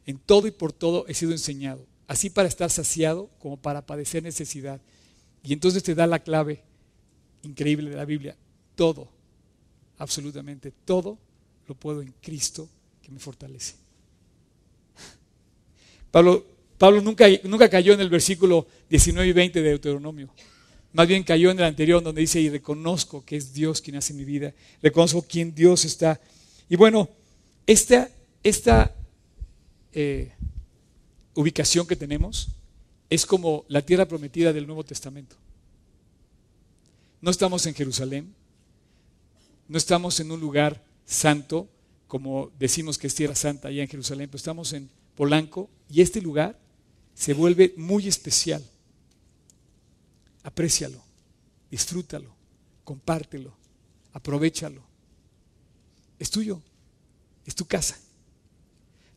[0.06, 4.22] En todo y por todo he sido enseñado, así para estar saciado como para padecer
[4.22, 4.80] necesidad.
[5.42, 6.62] Y entonces te da la clave
[7.42, 8.38] increíble de la Biblia.
[8.76, 9.10] Todo,
[9.98, 11.18] absolutamente todo,
[11.68, 12.70] lo puedo en Cristo
[13.10, 13.76] me fortalece.
[16.12, 16.46] Pablo
[16.80, 20.30] Pablo nunca, nunca cayó en el versículo 19 y 20 de Deuteronomio.
[20.94, 24.14] Más bien cayó en el anterior donde dice, y reconozco que es Dios quien hace
[24.14, 26.22] mi vida, reconozco quién Dios está.
[26.70, 27.10] Y bueno,
[27.68, 28.10] esta,
[28.42, 28.96] esta
[29.92, 30.32] eh,
[31.36, 32.48] ubicación que tenemos
[33.10, 35.36] es como la tierra prometida del Nuevo Testamento.
[37.20, 38.34] No estamos en Jerusalén,
[39.68, 41.68] no estamos en un lugar santo,
[42.10, 46.20] como decimos que es tierra santa allá en Jerusalén, pero estamos en Polanco y este
[46.20, 46.60] lugar
[47.14, 48.66] se vuelve muy especial.
[50.42, 51.00] Aprécialo,
[51.70, 52.36] disfrútalo,
[52.84, 53.56] compártelo,
[54.12, 54.82] aprovechalo.
[56.18, 56.60] Es tuyo,
[57.46, 57.96] es tu casa.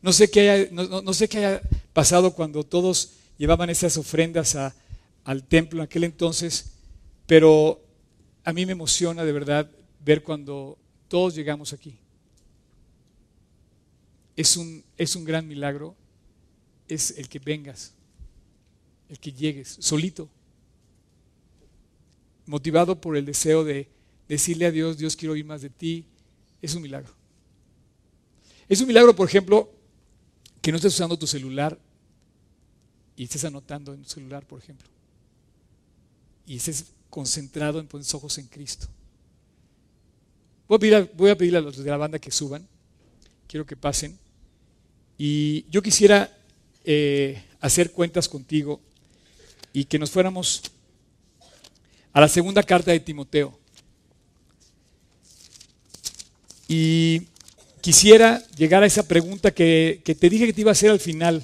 [0.03, 1.61] No sé qué haya,
[1.93, 4.55] pasado cuando todos llevaban esas ofrendas
[5.23, 6.73] al templo en aquel entonces,
[7.25, 7.83] pero
[8.43, 10.77] a mí me emociona de verdad ver cuando
[11.07, 11.97] todos llegamos aquí.
[14.35, 15.95] Es un, es un gran milagro
[16.87, 17.93] es el que vengas,
[19.09, 20.29] el que llegues, solito,
[22.45, 23.89] motivado por el deseo de
[24.27, 26.05] decirle a Dios, Dios quiero oír más de ti,
[26.61, 27.13] es un milagro.
[28.67, 29.71] Es un milagro, por ejemplo,
[30.61, 31.77] que no estés usando tu celular
[33.15, 34.87] y estés anotando en tu celular, por ejemplo,
[36.45, 38.87] y estés concentrado en poner tus ojos en Cristo.
[40.67, 42.67] Voy a, pedir voy a pedirle a los de la banda que suban,
[43.47, 44.17] quiero que pasen,
[45.25, 46.29] y yo quisiera
[46.83, 48.81] eh, hacer cuentas contigo
[49.71, 50.63] y que nos fuéramos
[52.11, 53.57] a la segunda carta de Timoteo.
[56.67, 57.21] Y
[57.79, 60.99] quisiera llegar a esa pregunta que, que te dije que te iba a hacer al
[60.99, 61.41] final.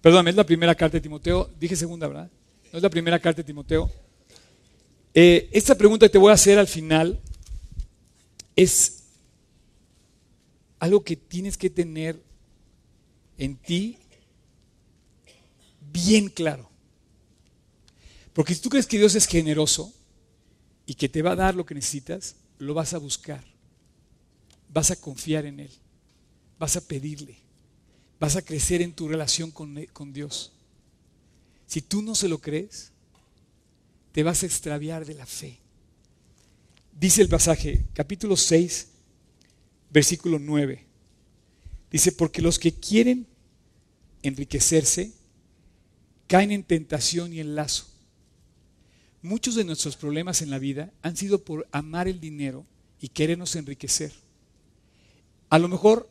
[0.00, 1.50] Perdón, es la primera carta de Timoteo.
[1.58, 2.30] Dije segunda, ¿verdad?
[2.72, 3.90] No es la primera carta de Timoteo.
[5.18, 7.18] Eh, esta pregunta te voy a hacer al final
[8.54, 9.04] es
[10.78, 12.22] algo que tienes que tener
[13.38, 13.98] en ti
[15.90, 16.70] bien claro.
[18.32, 19.92] Porque si tú crees que Dios es generoso
[20.84, 23.42] y que te va a dar lo que necesitas, lo vas a buscar
[24.76, 25.70] vas a confiar en Él,
[26.58, 27.38] vas a pedirle,
[28.20, 30.52] vas a crecer en tu relación con, con Dios.
[31.66, 32.92] Si tú no se lo crees,
[34.16, 35.58] te vas a extraviar de la fe.
[36.98, 38.88] Dice el pasaje, capítulo 6,
[39.90, 40.86] versículo 9.
[41.90, 43.26] Dice, porque los que quieren
[44.22, 45.12] enriquecerse
[46.28, 47.88] caen en tentación y en lazo.
[49.20, 52.64] Muchos de nuestros problemas en la vida han sido por amar el dinero
[52.98, 54.14] y querernos enriquecer.
[55.50, 56.08] A lo mejor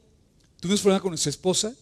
[0.60, 1.76] tuvimos problemas con nuestra esposa,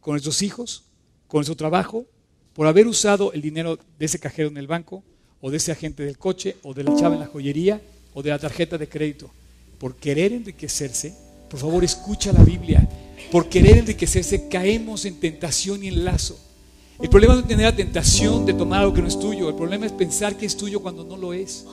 [0.00, 0.84] con nuestros hijos,
[1.28, 2.06] con nuestro trabajo,
[2.54, 5.04] por haber usado el dinero de ese cajero en el banco,
[5.44, 7.78] o de ese agente del coche, o de la chava en la joyería,
[8.14, 9.28] o de la tarjeta de crédito.
[9.76, 11.12] Por querer enriquecerse,
[11.50, 12.88] por favor escucha la Biblia.
[13.30, 16.38] Por querer enriquecerse caemos en tentación y en lazo.
[16.98, 19.50] El problema no es tener la tentación de tomar algo que no es tuyo.
[19.50, 21.66] El problema es pensar que es tuyo cuando no lo es.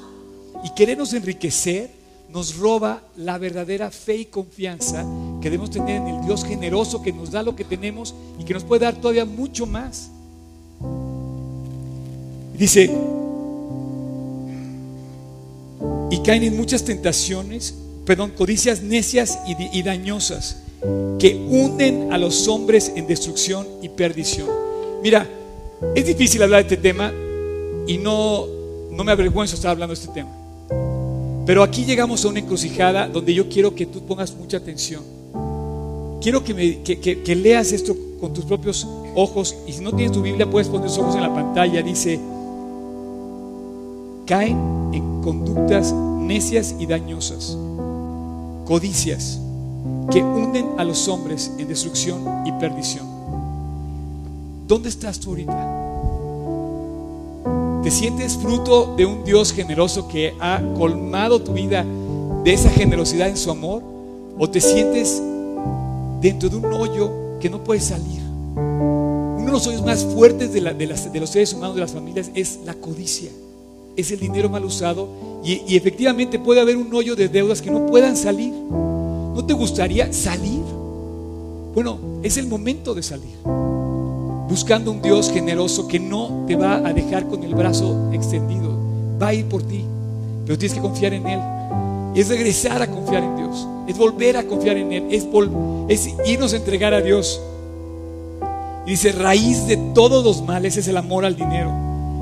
[0.66, 1.92] Y querernos enriquecer
[2.28, 5.06] nos roba la verdadera fe y confianza
[5.42, 8.54] que debemos tener en el Dios generoso que nos da lo que tenemos y que
[8.54, 10.12] nos puede dar todavía mucho más.
[12.58, 12.92] Dice,
[16.12, 17.74] y caen en muchas tentaciones,
[18.06, 20.58] perdón, codicias necias y, y dañosas
[21.18, 24.48] que hunden a los hombres en destrucción y perdición.
[25.02, 25.28] Mira,
[25.96, 27.12] es difícil hablar de este tema
[27.88, 28.46] y no,
[28.92, 30.30] no me avergüenzo estar hablando de este tema.
[31.46, 35.02] Pero aquí llegamos a una encrucijada donde yo quiero que tú pongas mucha atención.
[36.22, 40.12] Quiero que, me, que, que, leas esto con tus propios ojos y si no tienes
[40.12, 41.82] tu Biblia puedes poner tus ojos en la pantalla.
[41.82, 42.20] Dice,
[44.32, 44.58] caen
[44.94, 47.58] en conductas necias y dañosas,
[48.66, 49.42] codicias
[50.10, 53.06] que hunden a los hombres en destrucción y perdición.
[54.70, 55.82] ¿Dónde estás tú ahorita?
[57.84, 61.86] ¿Te sientes fruto de un Dios generoso que ha colmado tu vida
[62.46, 63.84] de esa generosidad en su amor?
[64.40, 65.22] ¿O te sientes
[66.22, 67.12] dentro de un hoyo
[67.42, 68.22] que no puedes salir?
[68.56, 70.62] Uno de los hoyos más fuertes de,
[71.20, 73.30] los seres humanos, de las familias, es la codicia.
[73.96, 75.08] Es el dinero mal usado
[75.44, 78.54] y, y efectivamente puede haber un hoyo de deudas que no puedan salir.
[78.54, 80.62] ¿No te gustaría salir?
[81.74, 83.36] Bueno, es el momento de salir
[84.52, 88.78] buscando un Dios generoso que no te va a dejar con el brazo extendido,
[89.18, 89.86] va a ir por ti,
[90.46, 91.40] pero tienes que confiar en Él.
[92.16, 95.26] Es regresar a confiar en Dios, es volver a confiar en Él, es,
[95.88, 97.42] es irnos a entregar a Dios.
[98.86, 101.72] Y dice, raíz de todos los males es el amor al dinero,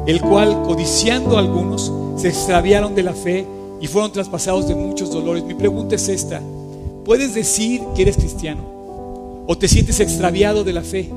[0.06, 3.46] el cual, codiciando a algunos, se extraviaron de la fe
[3.82, 5.44] y fueron traspasados de muchos dolores.
[5.44, 6.42] Mi pregunta es esta,
[7.06, 8.64] ¿puedes decir que eres cristiano?
[9.48, 11.10] ¿O te sientes extraviado de la fe?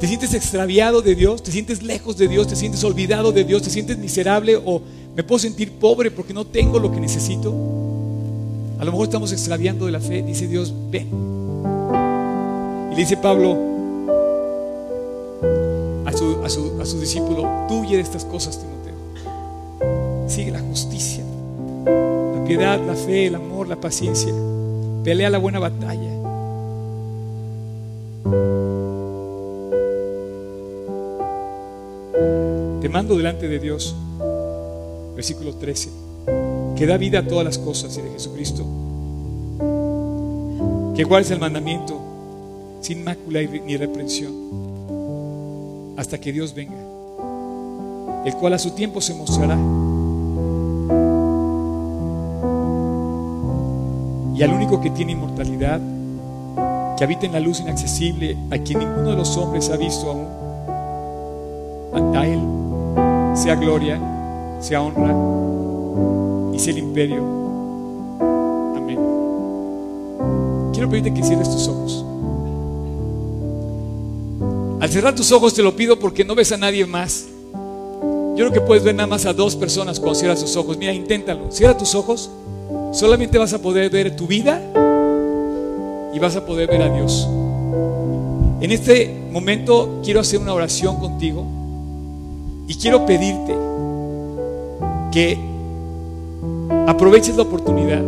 [0.00, 1.42] ¿Te sientes extraviado de Dios?
[1.42, 2.48] ¿Te sientes lejos de Dios?
[2.48, 3.62] ¿Te sientes olvidado de Dios?
[3.62, 4.82] ¿Te sientes miserable o
[5.16, 7.54] me puedo sentir pobre porque no tengo lo que necesito?
[8.78, 10.22] A lo mejor estamos extraviando de la fe.
[10.22, 11.08] Dice Dios, ven.
[12.90, 13.73] Y le dice Pablo
[16.44, 20.28] a su, a su, discípulo, tú de estas cosas, Timoteo.
[20.28, 21.24] Sigue la justicia,
[21.86, 24.32] la piedad, la fe, el amor, la paciencia.
[25.02, 26.10] Pelea la buena batalla.
[32.80, 33.94] Te mando delante de Dios,
[35.14, 35.90] versículo 13,
[36.76, 38.64] que da vida a todas las cosas y de Jesucristo,
[40.94, 42.00] que guardes el mandamiento
[42.82, 44.32] sin mácula ni reprensión,
[45.96, 46.78] hasta que Dios venga,
[48.24, 49.56] el cual a su tiempo se mostrará.
[54.36, 55.80] Y al único que tiene inmortalidad,
[56.96, 60.44] que habita en la luz inaccesible, a quien ninguno de los hombres ha visto aún,
[62.16, 62.40] a Él
[63.34, 64.00] sea gloria,
[64.60, 65.14] sea honra
[66.54, 67.22] y sea el imperio.
[68.76, 68.98] Amén.
[70.72, 72.04] Quiero pedirte que cierres tus ojos.
[74.84, 77.24] Al cerrar tus ojos te lo pido porque no ves a nadie más.
[77.54, 80.76] Yo creo que puedes ver nada más a dos personas cuando cierras tus ojos.
[80.76, 81.50] Mira, inténtalo.
[81.50, 82.28] Cierra tus ojos.
[82.92, 84.60] Solamente vas a poder ver tu vida
[86.12, 87.26] y vas a poder ver a Dios.
[88.60, 91.46] En este momento quiero hacer una oración contigo.
[92.68, 93.54] Y quiero pedirte
[95.10, 95.38] que
[96.86, 98.02] aproveches la oportunidad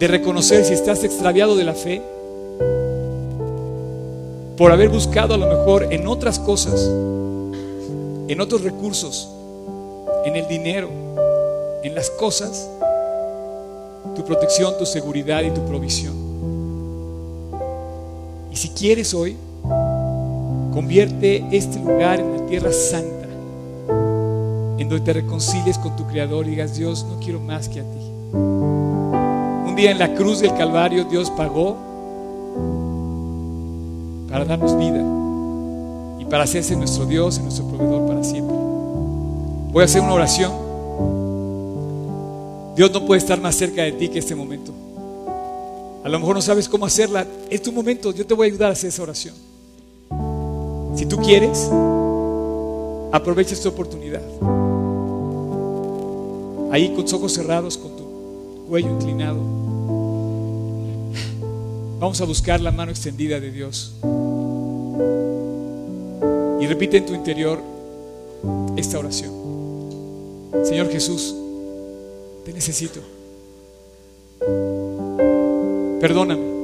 [0.00, 2.02] de reconocer si estás extraviado de la fe
[4.56, 6.80] por haber buscado a lo mejor en otras cosas,
[8.28, 9.28] en otros recursos,
[10.24, 10.88] en el dinero,
[11.82, 12.68] en las cosas,
[14.14, 16.14] tu protección, tu seguridad y tu provisión.
[18.52, 19.36] Y si quieres hoy,
[20.74, 23.28] Convierte este lugar en la tierra santa,
[24.76, 27.84] en donde te reconcilies con tu Creador y digas, Dios, no quiero más que a
[27.84, 28.10] ti.
[28.32, 31.76] Un Un día en la cruz del Calvario Dios pagó
[34.34, 35.00] para darnos vida
[36.18, 38.56] y para hacerse nuestro Dios y nuestro proveedor para siempre.
[39.70, 40.50] Voy a hacer una oración.
[42.74, 44.72] Dios no puede estar más cerca de ti que este momento.
[46.02, 47.24] A lo mejor no sabes cómo hacerla.
[47.48, 48.10] Es tu momento.
[48.10, 49.36] Yo te voy a ayudar a hacer esa oración.
[50.96, 51.70] Si tú quieres,
[53.12, 54.22] aprovecha esta oportunidad.
[56.72, 59.63] Ahí con tus ojos cerrados, con tu cuello inclinado.
[61.98, 63.94] Vamos a buscar la mano extendida de Dios.
[66.60, 67.60] Y repite en tu interior
[68.76, 69.32] esta oración.
[70.64, 71.34] Señor Jesús,
[72.44, 73.00] te necesito.
[76.00, 76.54] Perdóname.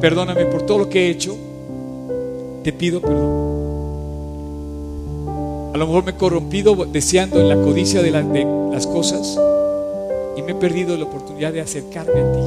[0.00, 1.36] Perdóname por todo lo que he hecho.
[2.62, 3.46] Te pido perdón.
[5.74, 9.38] A lo mejor me he corrompido deseando en la codicia de, de las cosas
[10.36, 12.40] y me he perdido la oportunidad de acercarme a ti.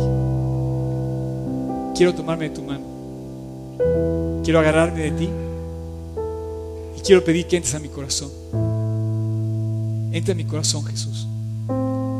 [1.97, 2.83] Quiero tomarme de tu mano.
[4.43, 5.29] Quiero agarrarme de ti
[6.95, 8.29] y quiero pedir que entres a mi corazón.
[10.11, 11.27] Entra en mi corazón, Jesús.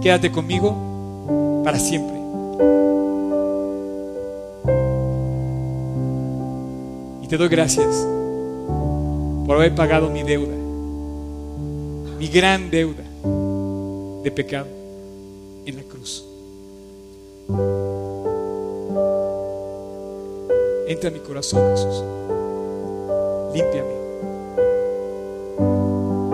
[0.01, 2.17] Quédate conmigo para siempre.
[7.23, 8.07] Y te doy gracias
[9.45, 10.55] por haber pagado mi deuda,
[12.17, 13.03] mi gran deuda
[14.23, 14.78] de pecado
[15.65, 16.25] en la cruz.
[20.87, 22.03] Entra en mi corazón, Jesús.
[23.53, 23.99] Límpiame.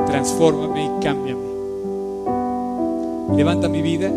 [0.07, 1.45] Transfórmame y cámbiame.
[3.35, 4.09] Levanta mi vida.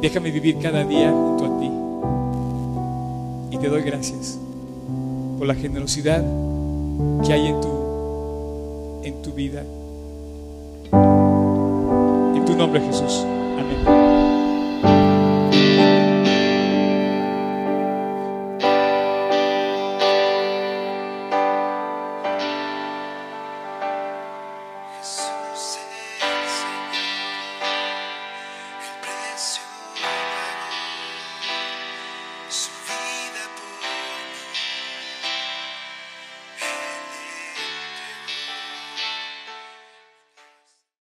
[0.00, 1.70] Déjame vivir cada día junto a ti.
[3.56, 4.38] Y te doy gracias
[5.38, 6.22] por la generosidad
[7.24, 7.68] que hay en tu,
[9.02, 9.64] en tu vida.
[12.34, 13.24] En tu nombre, Jesús.
[13.70, 14.07] Amen.